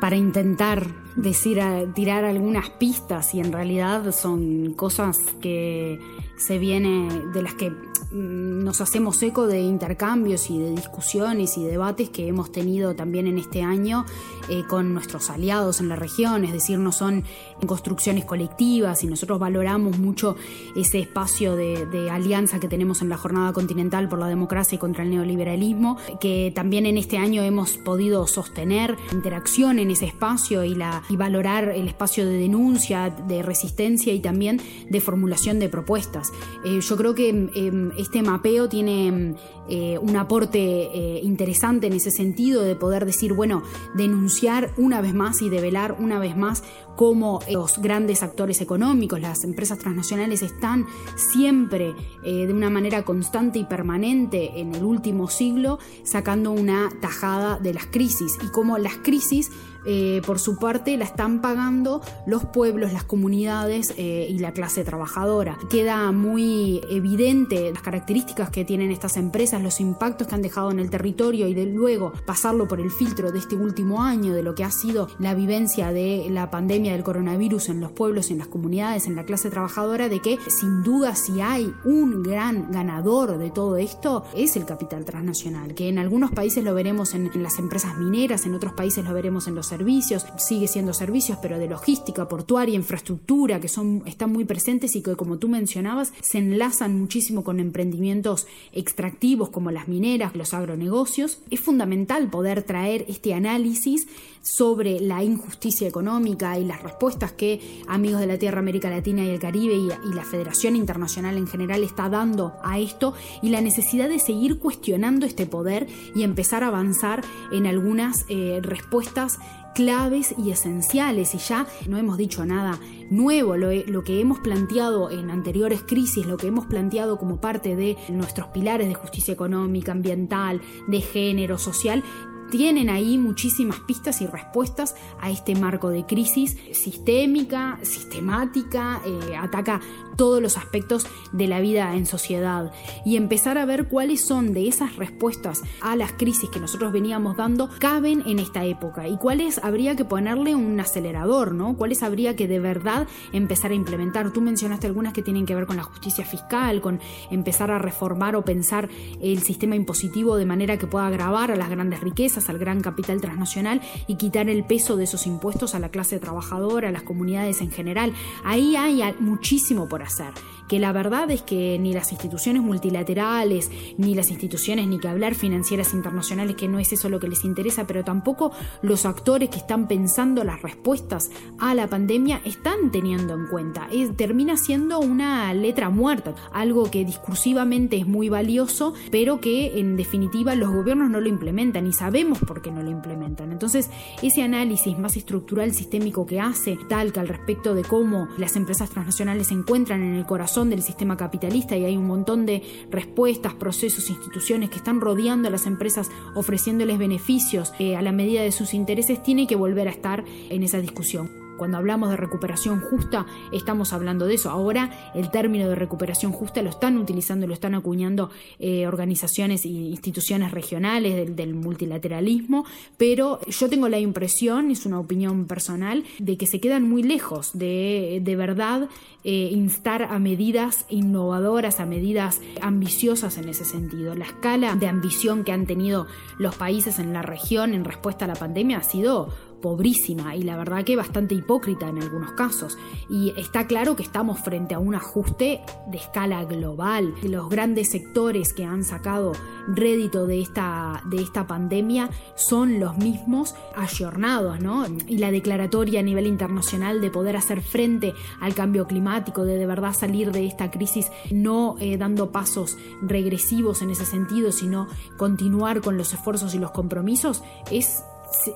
Para 0.00 0.16
intentar 0.16 1.03
decir, 1.16 1.60
tirar 1.94 2.24
algunas 2.24 2.70
pistas 2.70 3.34
y 3.34 3.40
en 3.40 3.52
realidad 3.52 4.12
son 4.12 4.74
cosas 4.74 5.16
que 5.40 5.98
se 6.36 6.58
viene, 6.58 7.08
de 7.32 7.42
las 7.42 7.54
que 7.54 7.70
mm, 7.70 8.64
nos 8.64 8.80
hacemos 8.80 9.22
eco 9.22 9.46
de 9.46 9.60
intercambios 9.60 10.50
y 10.50 10.58
de 10.58 10.70
discusiones 10.72 11.56
y 11.56 11.64
debates 11.64 12.10
que 12.10 12.26
hemos 12.26 12.50
tenido 12.50 12.96
también 12.96 13.28
en 13.28 13.38
este 13.38 13.62
año 13.62 14.04
eh, 14.48 14.64
con 14.68 14.92
nuestros 14.92 15.30
aliados 15.30 15.80
en 15.80 15.88
la 15.88 15.96
región, 15.96 16.44
es 16.44 16.52
decir, 16.52 16.78
no 16.78 16.90
son 16.90 17.24
construcciones 17.66 18.24
colectivas 18.24 19.04
y 19.04 19.06
nosotros 19.06 19.38
valoramos 19.38 19.98
mucho 19.98 20.36
ese 20.74 20.98
espacio 20.98 21.54
de, 21.54 21.86
de, 21.86 22.10
alianza 22.10 22.60
que 22.60 22.68
tenemos 22.68 23.00
en 23.00 23.08
la 23.08 23.16
Jornada 23.16 23.52
Continental 23.52 24.08
por 24.08 24.18
la 24.18 24.26
Democracia 24.26 24.76
y 24.76 24.78
contra 24.78 25.04
el 25.04 25.10
Neoliberalismo, 25.10 25.96
que 26.20 26.52
también 26.54 26.86
en 26.86 26.98
este 26.98 27.16
año 27.16 27.42
hemos 27.42 27.78
podido 27.78 28.26
sostener 28.26 28.96
interacción 29.12 29.78
en 29.78 29.90
ese 29.90 30.06
espacio 30.06 30.64
y, 30.64 30.74
la, 30.74 31.02
y 31.08 31.16
valorar 31.16 31.70
el 31.70 31.88
espacio 31.88 32.26
de 32.26 32.38
denuncia, 32.38 33.10
de 33.10 33.42
resistencia 33.42 34.12
y 34.12 34.20
también 34.20 34.60
de 34.88 35.00
formulación 35.00 35.58
de 35.58 35.68
propuestas. 35.68 36.32
Eh, 36.64 36.80
yo 36.80 36.96
creo 36.96 37.14
que 37.14 37.28
em, 37.28 37.90
este 37.98 38.22
mapeo 38.22 38.68
tiene 38.68 39.06
em, 39.06 39.34
eh, 39.68 39.98
un 39.98 40.16
aporte 40.16 40.58
eh, 40.58 41.20
interesante 41.22 41.86
en 41.86 41.94
ese 41.94 42.10
sentido 42.10 42.62
de 42.62 42.76
poder 42.76 43.04
decir, 43.06 43.32
bueno, 43.32 43.62
denunciar 43.94 44.72
una 44.76 45.00
vez 45.00 45.14
más 45.14 45.42
y 45.42 45.48
develar 45.48 45.96
una 45.98 46.18
vez 46.18 46.36
más 46.36 46.62
cómo 46.96 47.40
los 47.50 47.78
grandes 47.78 48.22
actores 48.22 48.60
económicos, 48.60 49.20
las 49.20 49.44
empresas 49.44 49.78
transnacionales 49.78 50.42
están 50.42 50.86
siempre 51.16 51.92
de 52.22 52.52
una 52.52 52.70
manera 52.70 53.02
constante 53.02 53.58
y 53.58 53.64
permanente 53.64 54.60
en 54.60 54.74
el 54.74 54.84
último 54.84 55.28
siglo 55.28 55.80
sacando 56.04 56.52
una 56.52 56.90
tajada 57.00 57.58
de 57.58 57.74
las 57.74 57.86
crisis 57.86 58.38
y 58.44 58.48
cómo 58.48 58.78
las 58.78 58.96
crisis 58.98 59.50
eh, 59.86 60.22
por 60.26 60.38
su 60.38 60.58
parte 60.58 60.96
la 60.96 61.04
están 61.04 61.40
pagando 61.40 62.00
los 62.26 62.44
pueblos, 62.44 62.92
las 62.92 63.04
comunidades 63.04 63.94
eh, 63.96 64.26
y 64.30 64.38
la 64.38 64.52
clase 64.52 64.84
trabajadora. 64.84 65.58
Queda 65.70 66.10
muy 66.12 66.80
evidente 66.90 67.70
las 67.72 67.82
características 67.82 68.50
que 68.50 68.64
tienen 68.64 68.90
estas 68.90 69.16
empresas, 69.16 69.62
los 69.62 69.80
impactos 69.80 70.28
que 70.28 70.34
han 70.34 70.42
dejado 70.42 70.70
en 70.70 70.78
el 70.78 70.90
territorio 70.90 71.48
y 71.48 71.54
de 71.54 71.66
luego 71.66 72.12
pasarlo 72.26 72.68
por 72.68 72.80
el 72.80 72.90
filtro 72.90 73.32
de 73.32 73.38
este 73.38 73.56
último 73.56 74.02
año, 74.02 74.32
de 74.32 74.42
lo 74.42 74.54
que 74.54 74.64
ha 74.64 74.70
sido 74.70 75.08
la 75.18 75.34
vivencia 75.34 75.92
de 75.92 76.26
la 76.30 76.50
pandemia 76.50 76.92
del 76.92 77.02
coronavirus 77.02 77.68
en 77.68 77.80
los 77.80 77.92
pueblos, 77.92 78.30
en 78.30 78.38
las 78.38 78.48
comunidades, 78.48 79.06
en 79.06 79.16
la 79.16 79.24
clase 79.24 79.50
trabajadora, 79.50 80.08
de 80.08 80.20
que 80.20 80.38
sin 80.48 80.82
duda 80.82 81.14
si 81.14 81.40
hay 81.40 81.72
un 81.84 82.22
gran 82.22 82.70
ganador 82.70 83.38
de 83.38 83.50
todo 83.50 83.76
esto 83.76 84.24
es 84.34 84.56
el 84.56 84.64
capital 84.64 85.04
transnacional, 85.04 85.74
que 85.74 85.88
en 85.88 85.98
algunos 85.98 86.30
países 86.30 86.64
lo 86.64 86.74
veremos 86.74 87.14
en, 87.14 87.30
en 87.34 87.42
las 87.42 87.58
empresas 87.58 87.98
mineras, 87.98 88.46
en 88.46 88.54
otros 88.54 88.72
países 88.72 89.04
lo 89.04 89.12
veremos 89.12 89.46
en 89.46 89.54
los 89.54 89.72
servicios, 89.76 90.24
sigue 90.36 90.68
siendo 90.68 90.92
servicios, 90.92 91.38
pero 91.42 91.58
de 91.58 91.68
logística, 91.68 92.28
portuaria, 92.28 92.76
infraestructura, 92.76 93.60
que 93.60 93.68
son, 93.68 94.02
están 94.06 94.32
muy 94.32 94.44
presentes 94.44 94.94
y 94.94 95.02
que, 95.02 95.16
como 95.16 95.38
tú 95.38 95.48
mencionabas, 95.48 96.12
se 96.20 96.38
enlazan 96.38 96.96
muchísimo 96.98 97.42
con 97.42 97.58
emprendimientos 97.58 98.46
extractivos 98.72 99.50
como 99.50 99.72
las 99.72 99.88
mineras, 99.88 100.36
los 100.36 100.54
agronegocios. 100.54 101.40
Es 101.50 101.60
fundamental 101.60 102.30
poder 102.30 102.62
traer 102.62 103.04
este 103.08 103.34
análisis 103.34 104.06
sobre 104.44 105.00
la 105.00 105.24
injusticia 105.24 105.88
económica 105.88 106.58
y 106.58 106.64
las 106.64 106.82
respuestas 106.82 107.32
que 107.32 107.82
Amigos 107.88 108.20
de 108.20 108.26
la 108.26 108.38
Tierra, 108.38 108.58
América 108.58 108.90
Latina 108.90 109.24
y 109.24 109.30
el 109.30 109.40
Caribe 109.40 109.74
y, 109.74 110.14
la 110.14 110.24
Federación 110.24 110.76
Internacional 110.76 111.36
en 111.38 111.46
general 111.46 111.82
está 111.82 112.08
dando 112.08 112.52
a 112.62 112.78
esto 112.78 113.14
y 113.42 113.48
la 113.48 113.60
necesidad 113.60 114.08
de 114.08 114.18
seguir 114.18 114.58
cuestionando 114.58 115.26
este 115.26 115.46
poder 115.46 115.88
y 116.14 116.22
empezar 116.22 116.62
a 116.62 116.68
avanzar 116.68 117.24
en 117.52 117.66
algunas 117.66 118.26
eh, 118.28 118.60
respuestas 118.62 119.38
claves 119.74 120.34
y 120.38 120.50
esenciales. 120.50 121.34
Y 121.34 121.38
ya 121.38 121.66
no 121.88 121.98
hemos 121.98 122.16
dicho 122.16 122.44
nada 122.46 122.78
nuevo, 123.10 123.56
lo, 123.56 123.72
lo, 123.72 124.02
que 124.02 124.20
hemos 124.20 124.40
planteado 124.40 125.10
en 125.10 125.30
anteriores 125.30 125.82
crisis, 125.82 126.26
lo 126.26 126.36
que 126.36 126.46
hemos 126.46 126.66
planteado 126.66 127.18
como 127.18 127.40
parte 127.40 127.76
de 127.76 127.96
nuestros 128.08 128.48
pilares 128.48 128.88
de 128.88 128.94
justicia 128.94 129.32
económica, 129.34 129.92
ambiental, 129.92 130.60
de 130.88 131.00
género, 131.00 131.58
social, 131.58 132.02
tienen 132.50 132.90
ahí 132.90 133.18
muchísimas 133.18 133.80
pistas 133.80 134.20
y 134.20 134.26
respuestas 134.26 134.94
a 135.20 135.30
este 135.30 135.54
marco 135.54 135.88
de 135.88 136.06
crisis 136.06 136.56
sistémica, 136.72 137.78
sistemática, 137.82 139.00
eh, 139.04 139.36
ataca 139.36 139.80
todos 140.16 140.40
los 140.40 140.56
aspectos 140.56 141.06
de 141.32 141.48
la 141.48 141.60
vida 141.60 141.94
en 141.96 142.06
sociedad 142.06 142.72
y 143.04 143.16
empezar 143.16 143.58
a 143.58 143.64
ver 143.64 143.88
cuáles 143.88 144.24
son 144.24 144.52
de 144.52 144.68
esas 144.68 144.96
respuestas 144.96 145.62
a 145.80 145.96
las 145.96 146.12
crisis 146.12 146.48
que 146.50 146.60
nosotros 146.60 146.92
veníamos 146.92 147.36
dando 147.36 147.68
caben 147.78 148.22
en 148.26 148.38
esta 148.38 148.64
época 148.64 149.08
y 149.08 149.16
cuáles 149.16 149.58
habría 149.62 149.96
que 149.96 150.04
ponerle 150.04 150.54
un 150.54 150.78
acelerador, 150.78 151.54
¿no? 151.54 151.76
Cuáles 151.76 152.02
habría 152.02 152.36
que 152.36 152.48
de 152.48 152.60
verdad 152.60 153.06
empezar 153.32 153.72
a 153.72 153.74
implementar. 153.74 154.32
Tú 154.32 154.40
mencionaste 154.40 154.86
algunas 154.86 155.12
que 155.12 155.22
tienen 155.22 155.46
que 155.46 155.54
ver 155.54 155.66
con 155.66 155.76
la 155.76 155.82
justicia 155.82 156.24
fiscal, 156.24 156.80
con 156.80 157.00
empezar 157.30 157.70
a 157.70 157.78
reformar 157.78 158.36
o 158.36 158.44
pensar 158.44 158.88
el 159.20 159.42
sistema 159.42 159.76
impositivo 159.76 160.36
de 160.36 160.46
manera 160.46 160.78
que 160.78 160.86
pueda 160.86 161.06
agravar 161.06 161.50
a 161.50 161.56
las 161.56 161.70
grandes 161.70 162.00
riquezas, 162.00 162.33
al 162.48 162.58
gran 162.58 162.80
capital 162.80 163.20
transnacional 163.20 163.80
y 164.06 164.16
quitar 164.16 164.48
el 164.48 164.64
peso 164.64 164.96
de 164.96 165.04
esos 165.04 165.26
impuestos 165.26 165.74
a 165.74 165.78
la 165.78 165.88
clase 165.88 166.18
trabajadora, 166.18 166.88
a 166.88 166.92
las 166.92 167.02
comunidades 167.02 167.60
en 167.60 167.70
general. 167.70 168.12
Ahí 168.44 168.76
hay 168.76 169.02
muchísimo 169.20 169.88
por 169.88 170.02
hacer. 170.02 170.32
Que 170.68 170.78
la 170.78 170.92
verdad 170.92 171.30
es 171.30 171.42
que 171.42 171.78
ni 171.78 171.92
las 171.92 172.12
instituciones 172.12 172.62
multilaterales, 172.62 173.70
ni 173.98 174.14
las 174.14 174.30
instituciones, 174.30 174.86
ni 174.86 174.98
que 174.98 175.08
hablar 175.08 175.34
financieras 175.34 175.92
internacionales, 175.92 176.56
que 176.56 176.68
no 176.68 176.78
es 176.78 176.92
eso 176.92 177.08
lo 177.08 177.20
que 177.20 177.28
les 177.28 177.44
interesa, 177.44 177.86
pero 177.86 178.04
tampoco 178.04 178.52
los 178.82 179.04
actores 179.04 179.50
que 179.50 179.58
están 179.58 179.88
pensando 179.88 180.42
las 180.44 180.62
respuestas 180.62 181.30
a 181.58 181.74
la 181.74 181.86
pandemia 181.86 182.40
están 182.44 182.90
teniendo 182.90 183.34
en 183.34 183.46
cuenta. 183.46 183.88
termina 184.16 184.56
siendo 184.56 185.00
una 185.00 185.52
letra 185.52 185.90
muerta, 185.90 186.34
algo 186.52 186.90
que 186.90 187.04
discursivamente 187.04 187.96
es 187.96 188.06
muy 188.06 188.28
valioso, 188.28 188.94
pero 189.10 189.40
que 189.40 189.78
en 189.78 189.96
definitiva 189.96 190.54
los 190.54 190.70
gobiernos 190.70 191.10
no 191.10 191.20
lo 191.20 191.28
implementan 191.28 191.86
y 191.86 191.92
sabemos 191.92 192.38
por 192.38 192.62
qué 192.62 192.70
no 192.70 192.82
lo 192.82 192.90
implementan. 192.90 193.52
Entonces, 193.52 193.90
ese 194.22 194.42
análisis 194.42 194.98
más 194.98 195.16
estructural 195.16 195.72
sistémico 195.72 196.26
que 196.26 196.40
hace 196.40 196.78
Talca 196.88 197.20
al 197.20 197.28
respecto 197.28 197.74
de 197.74 197.82
cómo 197.82 198.28
las 198.38 198.56
empresas 198.56 198.90
transnacionales 198.90 199.48
se 199.48 199.54
encuentran 199.54 200.02
en 200.02 200.14
el 200.14 200.26
corazón 200.26 200.53
del 200.62 200.82
sistema 200.82 201.16
capitalista 201.16 201.76
y 201.76 201.84
hay 201.84 201.96
un 201.96 202.06
montón 202.06 202.46
de 202.46 202.62
respuestas, 202.88 203.54
procesos, 203.54 204.08
instituciones 204.08 204.70
que 204.70 204.76
están 204.76 205.00
rodeando 205.00 205.48
a 205.48 205.50
las 205.50 205.66
empresas 205.66 206.10
ofreciéndoles 206.36 206.96
beneficios 206.96 207.72
eh, 207.80 207.96
a 207.96 208.02
la 208.02 208.12
medida 208.12 208.40
de 208.42 208.52
sus 208.52 208.72
intereses, 208.72 209.20
tiene 209.20 209.48
que 209.48 209.56
volver 209.56 209.88
a 209.88 209.90
estar 209.90 210.24
en 210.50 210.62
esa 210.62 210.78
discusión. 210.78 211.43
Cuando 211.56 211.78
hablamos 211.78 212.10
de 212.10 212.16
recuperación 212.16 212.80
justa, 212.80 213.26
estamos 213.52 213.92
hablando 213.92 214.26
de 214.26 214.34
eso. 214.34 214.50
Ahora 214.50 215.12
el 215.14 215.30
término 215.30 215.68
de 215.68 215.74
recuperación 215.74 216.32
justa 216.32 216.62
lo 216.62 216.70
están 216.70 216.98
utilizando, 216.98 217.46
lo 217.46 217.54
están 217.54 217.74
acuñando 217.74 218.30
eh, 218.58 218.86
organizaciones 218.86 219.64
e 219.64 219.68
instituciones 219.68 220.50
regionales 220.50 221.34
del, 221.34 221.54
multilateralismo, 221.54 222.64
pero 222.96 223.40
yo 223.46 223.68
tengo 223.68 223.88
la 223.88 223.98
impresión, 223.98 224.70
es 224.70 224.86
una 224.86 224.98
opinión 224.98 225.46
personal, 225.46 226.04
de 226.18 226.36
que 226.36 226.46
se 226.46 226.60
quedan 226.60 226.88
muy 226.88 227.02
lejos 227.02 227.50
de, 227.56 228.20
de 228.22 228.36
verdad 228.36 228.88
eh, 229.22 229.50
instar 229.52 230.02
a 230.02 230.18
medidas 230.18 230.84
innovadoras, 230.88 231.80
a 231.80 231.86
medidas 231.86 232.40
ambiciosas 232.60 233.38
en 233.38 233.48
ese 233.48 233.64
sentido. 233.64 234.14
La 234.14 234.26
escala 234.26 234.74
de 234.74 234.88
ambición 234.88 235.44
que 235.44 235.52
han 235.52 235.66
tenido 235.66 236.06
los 236.38 236.56
países 236.56 236.98
en 236.98 237.12
la 237.12 237.22
región 237.22 237.74
en 237.74 237.84
respuesta 237.84 238.24
a 238.24 238.28
la 238.28 238.34
pandemia 238.34 238.78
ha 238.78 238.82
sido 238.82 239.32
pobrísima 239.64 240.36
y 240.36 240.42
la 240.42 240.58
verdad 240.58 240.84
que 240.84 240.94
bastante 240.94 241.34
hipócrita 241.34 241.88
en 241.88 242.02
algunos 242.02 242.32
casos. 242.32 242.76
Y 243.08 243.32
está 243.38 243.66
claro 243.66 243.96
que 243.96 244.02
estamos 244.02 244.38
frente 244.38 244.74
a 244.74 244.78
un 244.78 244.94
ajuste 244.94 245.62
de 245.86 245.96
escala 245.96 246.44
global. 246.44 247.14
Los 247.22 247.48
grandes 247.48 247.90
sectores 247.90 248.52
que 248.52 248.66
han 248.66 248.84
sacado 248.84 249.32
rédito 249.66 250.26
de 250.26 250.42
esta, 250.42 251.02
de 251.06 251.22
esta 251.22 251.46
pandemia 251.46 252.10
son 252.34 252.78
los 252.78 252.98
mismos 252.98 253.54
ayornados, 253.74 254.60
¿no? 254.60 254.84
Y 255.08 255.16
la 255.16 255.30
declaratoria 255.30 256.00
a 256.00 256.02
nivel 256.02 256.26
internacional 256.26 257.00
de 257.00 257.10
poder 257.10 257.34
hacer 257.34 257.62
frente 257.62 258.12
al 258.42 258.54
cambio 258.54 258.86
climático, 258.86 259.46
de 259.46 259.56
de 259.56 259.64
verdad 259.64 259.94
salir 259.94 260.30
de 260.30 260.46
esta 260.46 260.70
crisis 260.70 261.10
no 261.30 261.76
eh, 261.80 261.96
dando 261.96 262.32
pasos 262.32 262.76
regresivos 263.00 263.80
en 263.80 263.88
ese 263.88 264.04
sentido, 264.04 264.52
sino 264.52 264.88
continuar 265.16 265.80
con 265.80 265.96
los 265.96 266.12
esfuerzos 266.12 266.54
y 266.54 266.58
los 266.58 266.72
compromisos, 266.72 267.42
es 267.70 268.04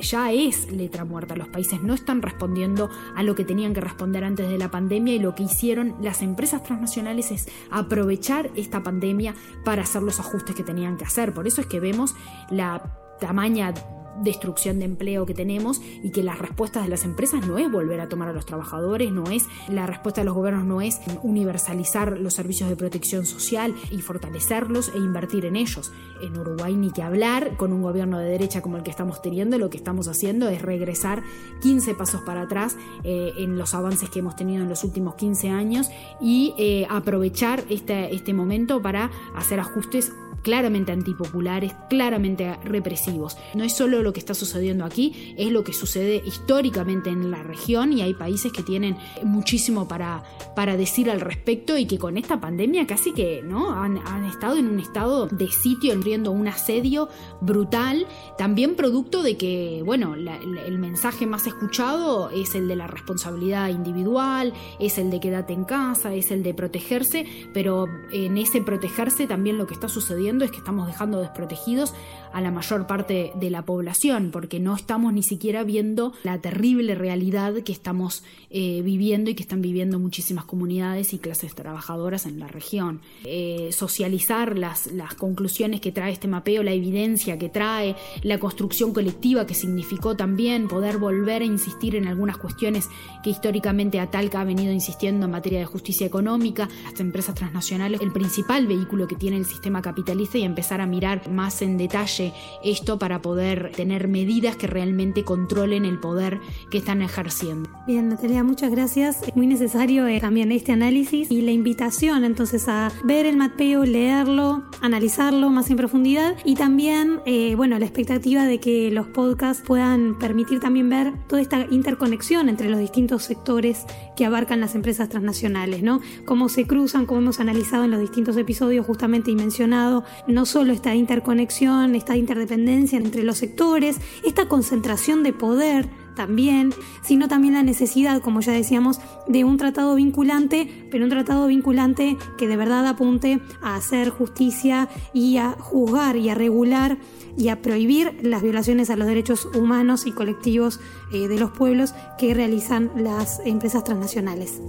ya 0.01 0.33
es 0.33 0.71
letra 0.71 1.05
muerta. 1.05 1.37
Los 1.37 1.49
países 1.49 1.83
no 1.83 1.95
están 1.95 2.23
respondiendo 2.23 2.91
a 3.15 3.23
lo 3.23 3.35
que 3.35 3.45
tenían 3.45 3.75
que 3.75 3.81
responder 3.81 4.25
antes 4.25 4.49
de 4.49 4.59
la 4.59 4.71
pandemia 4.71 5.15
y 5.15 5.19
lo 5.19 5.35
que 5.35 5.45
hicieron 5.45 5.97
las 6.01 6.23
empresas 6.23 6.63
transnacionales 6.63 7.31
es 7.31 7.49
aprovechar 7.71 8.51
esta 8.57 8.83
pandemia 8.83 9.35
para 9.65 9.83
hacer 9.83 10.03
los 10.03 10.21
ajustes 10.21 10.55
que 10.55 10.63
tenían 10.63 10.97
que 10.97 11.05
hacer. 11.05 11.33
Por 11.33 11.47
eso 11.47 11.61
es 11.61 11.67
que 11.67 11.81
vemos 11.81 12.15
la 12.51 12.83
tamaña 13.21 13.75
destrucción 14.23 14.79
de 14.79 14.85
empleo 14.87 15.27
que 15.27 15.35
tenemos 15.35 15.81
y 16.03 16.11
que 16.11 16.23
las 16.23 16.39
respuestas 16.39 16.85
de 16.85 16.89
las 16.89 17.05
empresas 17.05 17.47
no 17.47 17.59
es 17.59 17.71
volver 17.71 18.01
a 18.01 18.09
tomar 18.09 18.29
a 18.29 18.33
los 18.33 18.47
trabajadores, 18.47 19.13
no 19.13 19.25
es 19.31 19.45
la 19.69 19.87
respuesta 19.87 20.21
de 20.21 20.27
los 20.27 20.35
gobiernos 20.35 20.65
no 20.65 20.81
es 20.81 21.01
universalizar 21.23 22.19
los 22.19 22.35
servicios 22.35 22.69
de 22.69 22.77
protección 22.77 23.27
social 23.27 23.75
y 23.91 24.01
fortalecerlos 24.01 24.93
e 24.95 24.99
invertir 24.99 25.45
en 25.45 25.57
ellos. 25.57 25.93
En 26.23 26.37
Uruguay 26.37 26.75
ni 26.75 26.91
que 26.91 27.03
hablar, 27.03 27.57
con 27.57 27.73
un 27.73 27.83
gobierno 27.83 28.19
de 28.19 28.29
derecha 28.29 28.63
como 28.63 28.77
el 28.77 28.83
que 28.83 28.91
estamos 28.91 29.23
teniendo, 29.23 29.59
lo 29.59 29.71
que 29.71 29.77
estamos 29.77 30.09
haciendo 30.09 30.49
es 30.49 30.63
regresar 30.63 31.23
15 31.63 31.95
pasos 31.95 32.21
para 32.23 32.43
atrás 32.43 32.77
eh, 33.05 33.33
en 33.39 33.59
los 33.59 33.75
avances 33.75 34.11
que 34.11 34.21
hemos 34.21 34.37
tenido 34.37 34.63
en 34.63 34.69
los 34.69 34.85
últimos 34.85 35.15
15 35.15 35.51
años 35.51 35.89
y 36.21 36.55
eh, 36.59 36.87
aprovechar 36.91 37.65
este, 37.69 38.15
este 38.15 38.33
momento 38.33 38.83
para 38.83 39.11
hacer 39.35 39.61
ajustes 39.61 40.13
claramente 40.43 40.93
antipopulares, 40.93 41.73
claramente 41.89 42.57
represivos. 42.65 43.37
No 43.55 43.65
es 43.65 43.77
solo 43.77 44.03
lo 44.03 44.13
que 44.13 44.21
está 44.21 44.35
sucediendo 44.35 44.85
aquí, 44.85 45.35
es 45.37 45.51
lo 45.51 45.65
que 45.65 45.73
sucede 45.73 46.23
históricamente 46.25 47.11
en 47.11 47.31
la 47.31 47.43
región 47.43 47.93
y 47.93 48.03
hay 48.03 48.15
países 48.15 48.53
que 48.53 48.63
tienen 48.63 48.97
muchísimo 49.23 49.89
para, 49.89 50.23
para 50.55 50.77
decir 50.77 51.11
al 51.11 51.21
respecto 51.21 51.77
y 51.77 51.87
que 51.87 51.99
con 51.99 52.17
esta 52.17 52.41
pandemia 52.41 52.87
casi 52.87 53.13
que 53.13 53.43
¿no? 53.43 53.73
han, 53.73 53.99
estado 54.25 54.57
en 54.57 54.69
un 54.69 54.81
estado 54.81 55.27
de 55.27 55.49
sitio, 55.49 55.93
enriendo 55.93 56.31
un 56.31 56.49
asedio 56.49 57.09
brutal, 57.41 58.07
también 58.37 58.77
producto 58.77 59.23
de 59.23 59.37
que, 59.37 59.83
bueno, 59.85 60.15
el 60.15 60.79
mensaje 60.79 61.27
más 61.27 61.47
escuchado 61.47 62.31
es 62.31 62.55
el 62.55 62.69
de 62.69 62.77
la 62.77 62.87
responsabilidad 62.87 63.69
individual, 63.69 64.53
es 64.79 64.99
el 64.99 65.11
de 65.11 65.21
quédate 65.21 65.53
en 65.53 65.65
casa, 65.65 66.15
es 66.15 66.31
el 66.31 66.43
de 66.43 66.55
protegerse, 66.55 67.27
pero 67.53 67.87
en 68.13 68.39
ese 68.39 68.61
protegerse 68.61 69.27
también 69.27 69.59
lo 69.59 69.67
que 69.67 69.75
está 69.75 69.89
sucediendo 69.89 70.28
es 70.29 70.51
que 70.51 70.59
estamos 70.59 70.87
dejando 70.87 71.21
desprotegidos 71.21 71.95
a 72.33 72.41
la 72.41 72.51
mayor 72.51 72.87
parte 72.87 73.33
de 73.35 73.51
la 73.51 73.63
población, 73.63 74.31
porque 74.31 74.61
no 74.61 74.75
estamos 74.75 75.13
ni 75.13 75.23
siquiera 75.23 75.65
viendo 75.65 76.13
la 76.23 76.39
terrible 76.41 76.95
realidad 76.95 77.55
que 77.63 77.73
estamos 77.73 78.23
eh, 78.51 78.83
viviendo 78.83 79.31
y 79.31 79.35
que 79.35 79.43
están 79.43 79.63
viviendo 79.63 79.99
muchísimas 79.99 80.45
comunidades 80.45 81.13
y 81.15 81.19
clases 81.19 81.55
trabajadoras 81.55 82.27
en 82.27 82.39
la 82.39 82.49
región. 82.49 83.01
Eh, 83.25 83.71
socializar 83.73 84.59
las, 84.59 84.93
las 84.93 85.15
conclusiones 85.15 85.81
que 85.81 85.93
trae 85.93 86.13
este 86.13 86.29
mapeo, 86.29 86.63
la 86.63 86.73
evidencia 86.73 87.39
que 87.39 87.49
trae, 87.49 87.97
la 88.23 88.39
construcción 88.39 88.93
colectiva 88.93 89.47
que 89.47 89.55
significó 89.55 90.17
también 90.17 90.69
poder 90.69 90.99
volver 90.99 91.43
a 91.43 91.47
insistir 91.47 91.97
en 91.97 92.07
algunas 92.07 92.37
cuestiones 92.37 92.89
que 93.23 93.31
históricamente 93.31 94.01
Atalca 94.01 94.41
ha 94.41 94.45
venido 94.45 94.73
insistiendo 94.73 95.27
en 95.27 95.33
materia 95.33 95.61
de 95.61 95.65
justicia 95.65 96.07
económica, 96.07 96.69
las 96.85 97.01
empresas 97.01 97.35
transnacionales, 97.35 98.01
el 98.01 98.13
principal 98.13 98.67
vehículo 98.67 99.09
que 99.09 99.17
tiene 99.17 99.37
el 99.37 99.47
sistema 99.47 99.83
capitalista 99.83 100.18
y 100.19 100.43
empezar 100.43 100.81
a 100.81 100.87
mirar 100.87 101.29
más 101.31 101.63
en 101.63 101.79
detalle 101.79 102.33
esto 102.65 102.99
para 102.99 103.23
poder 103.23 103.71
tener 103.77 104.09
medidas 104.09 104.57
que 104.57 104.67
realmente 104.67 105.25
controlen 105.25 105.85
el 105.85 106.01
poder 106.01 106.41
que 106.71 106.79
están 106.79 107.03
ejerciendo. 107.03 107.71
Bien, 107.87 108.09
Natalia, 108.09 108.43
muchas 108.43 108.71
gracias. 108.71 109.23
Es 109.23 109.37
muy 109.37 109.47
necesario 109.47 110.07
eh, 110.07 110.21
también 110.21 110.51
este 110.51 110.73
análisis 110.73 111.31
y 111.31 111.43
la 111.43 111.53
invitación 111.53 112.25
entonces 112.25 112.69
a 112.69 112.91
ver 113.05 113.27
el 113.27 113.37
mapeo, 113.37 113.85
leerlo, 113.85 114.65
analizarlo 114.81 115.51
más 115.51 115.71
en 115.71 115.77
profundidad 115.77 116.35
y 116.45 116.57
también, 116.57 117.21
eh, 117.25 117.55
bueno, 117.55 117.79
la 117.79 117.85
expectativa 117.85 118.45
de 118.45 118.59
que 118.59 118.91
los 118.91 119.07
podcasts 119.07 119.63
puedan 119.65 120.19
permitir 120.19 120.59
también 120.59 120.89
ver 120.89 121.13
toda 121.29 121.41
esta 121.41 121.67
interconexión 121.71 122.49
entre 122.49 122.69
los 122.69 122.81
distintos 122.81 123.23
sectores 123.23 123.85
que 124.19 124.27
abarcan 124.27 124.59
las 124.59 124.75
empresas 124.75 125.09
transnacionales, 125.09 125.85
¿no? 125.85 126.01
Cómo 126.25 126.49
se 126.49 126.67
cruzan, 126.67 127.07
como 127.07 127.21
hemos 127.21 127.39
analizado 127.39 127.85
en 127.85 127.93
los 127.93 128.01
distintos 128.01 128.37
episodios 128.37 128.85
justamente 128.85 129.31
y 129.31 129.37
mencionado, 129.37 130.03
no 130.27 130.45
solo 130.45 130.73
esta 130.73 130.93
interconexión, 130.97 131.95
esta 131.95 132.17
interdependencia 132.17 132.99
entre 132.99 133.23
los 133.23 133.39
sectores, 133.39 134.01
esta 134.25 134.49
concentración 134.49 135.23
de 135.23 135.33
poder 135.33 135.89
también, 136.19 136.75
sino 137.01 137.29
también 137.29 137.55
la 137.55 137.63
necesidad, 137.63 138.21
como 138.21 138.41
ya 138.41 138.51
decíamos, 138.51 138.99
de 139.29 139.45
un 139.45 139.57
tratado 139.57 139.95
vinculante, 139.95 140.69
pero 140.91 141.05
un 141.05 141.11
tratado 141.11 141.47
vinculante 141.47 142.17
que 142.37 142.49
de 142.49 142.57
verdad 142.57 142.85
apunte 142.89 143.39
a 143.63 143.77
hacer 143.77 144.11
justicia 144.11 144.89
y 145.15 145.37
a 145.37 145.53
juzgar 145.53 146.17
y 146.17 146.29
a 146.29 146.35
regular 146.35 146.99
y 147.37 147.51
a 147.51 147.63
prohibir 147.63 148.19
las 148.21 148.43
violaciones 148.43 148.91
a 148.91 148.97
los 148.97 149.07
derechos 149.07 149.47
humanos 149.55 150.07
y 150.07 150.13
colectivos 150.13 150.81
eh, 151.13 151.29
de 151.29 151.39
los 151.39 151.53
pueblos 151.53 151.95
que 152.19 152.35
realizan 152.35 152.91
las 152.97 153.41
empresas 153.45 153.85
transnacionales. 153.85 154.61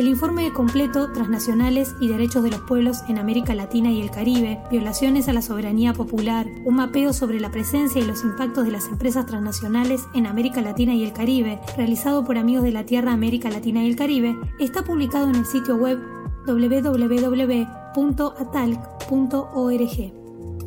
El 0.00 0.08
informe 0.08 0.50
completo 0.50 1.12
Transnacionales 1.12 1.94
y 2.00 2.08
Derechos 2.08 2.42
de 2.42 2.48
los 2.48 2.62
Pueblos 2.62 3.02
en 3.08 3.18
América 3.18 3.54
Latina 3.54 3.90
y 3.90 4.00
el 4.00 4.10
Caribe, 4.10 4.58
Violaciones 4.70 5.28
a 5.28 5.34
la 5.34 5.42
Soberanía 5.42 5.92
Popular, 5.92 6.46
un 6.64 6.76
mapeo 6.76 7.12
sobre 7.12 7.38
la 7.38 7.50
presencia 7.50 8.00
y 8.00 8.06
los 8.06 8.24
impactos 8.24 8.64
de 8.64 8.70
las 8.70 8.88
empresas 8.88 9.26
transnacionales 9.26 10.06
en 10.14 10.26
América 10.26 10.62
Latina 10.62 10.94
y 10.94 11.04
el 11.04 11.12
Caribe, 11.12 11.60
realizado 11.76 12.24
por 12.24 12.38
Amigos 12.38 12.62
de 12.62 12.72
la 12.72 12.86
Tierra 12.86 13.12
América 13.12 13.50
Latina 13.50 13.84
y 13.84 13.90
el 13.90 13.96
Caribe, 13.96 14.38
está 14.58 14.84
publicado 14.84 15.28
en 15.28 15.34
el 15.34 15.44
sitio 15.44 15.76
web 15.76 16.00
www.atalc.org. 16.46 17.92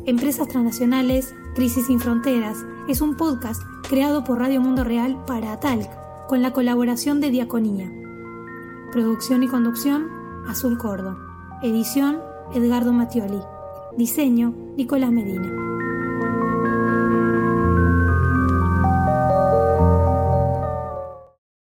Empresas 0.06 0.46
Transnacionales, 0.46 1.34
Crisis 1.56 1.86
sin 1.88 1.98
Fronteras, 1.98 2.58
es 2.88 3.00
un 3.00 3.16
podcast 3.16 3.60
creado 3.88 4.22
por 4.22 4.38
Radio 4.38 4.60
Mundo 4.60 4.84
Real 4.84 5.24
para 5.26 5.54
Atalc, 5.54 5.90
con 6.28 6.40
la 6.40 6.52
colaboración 6.52 7.20
de 7.20 7.30
Diaconía. 7.30 8.03
Producción 8.94 9.42
y 9.42 9.48
conducción, 9.48 10.08
Azul 10.46 10.78
Cordo. 10.78 11.18
Edición, 11.64 12.20
Edgardo 12.54 12.92
Mattioli. 12.92 13.40
Diseño, 13.98 14.54
Nicolás 14.76 15.10
Medina. 15.10 15.50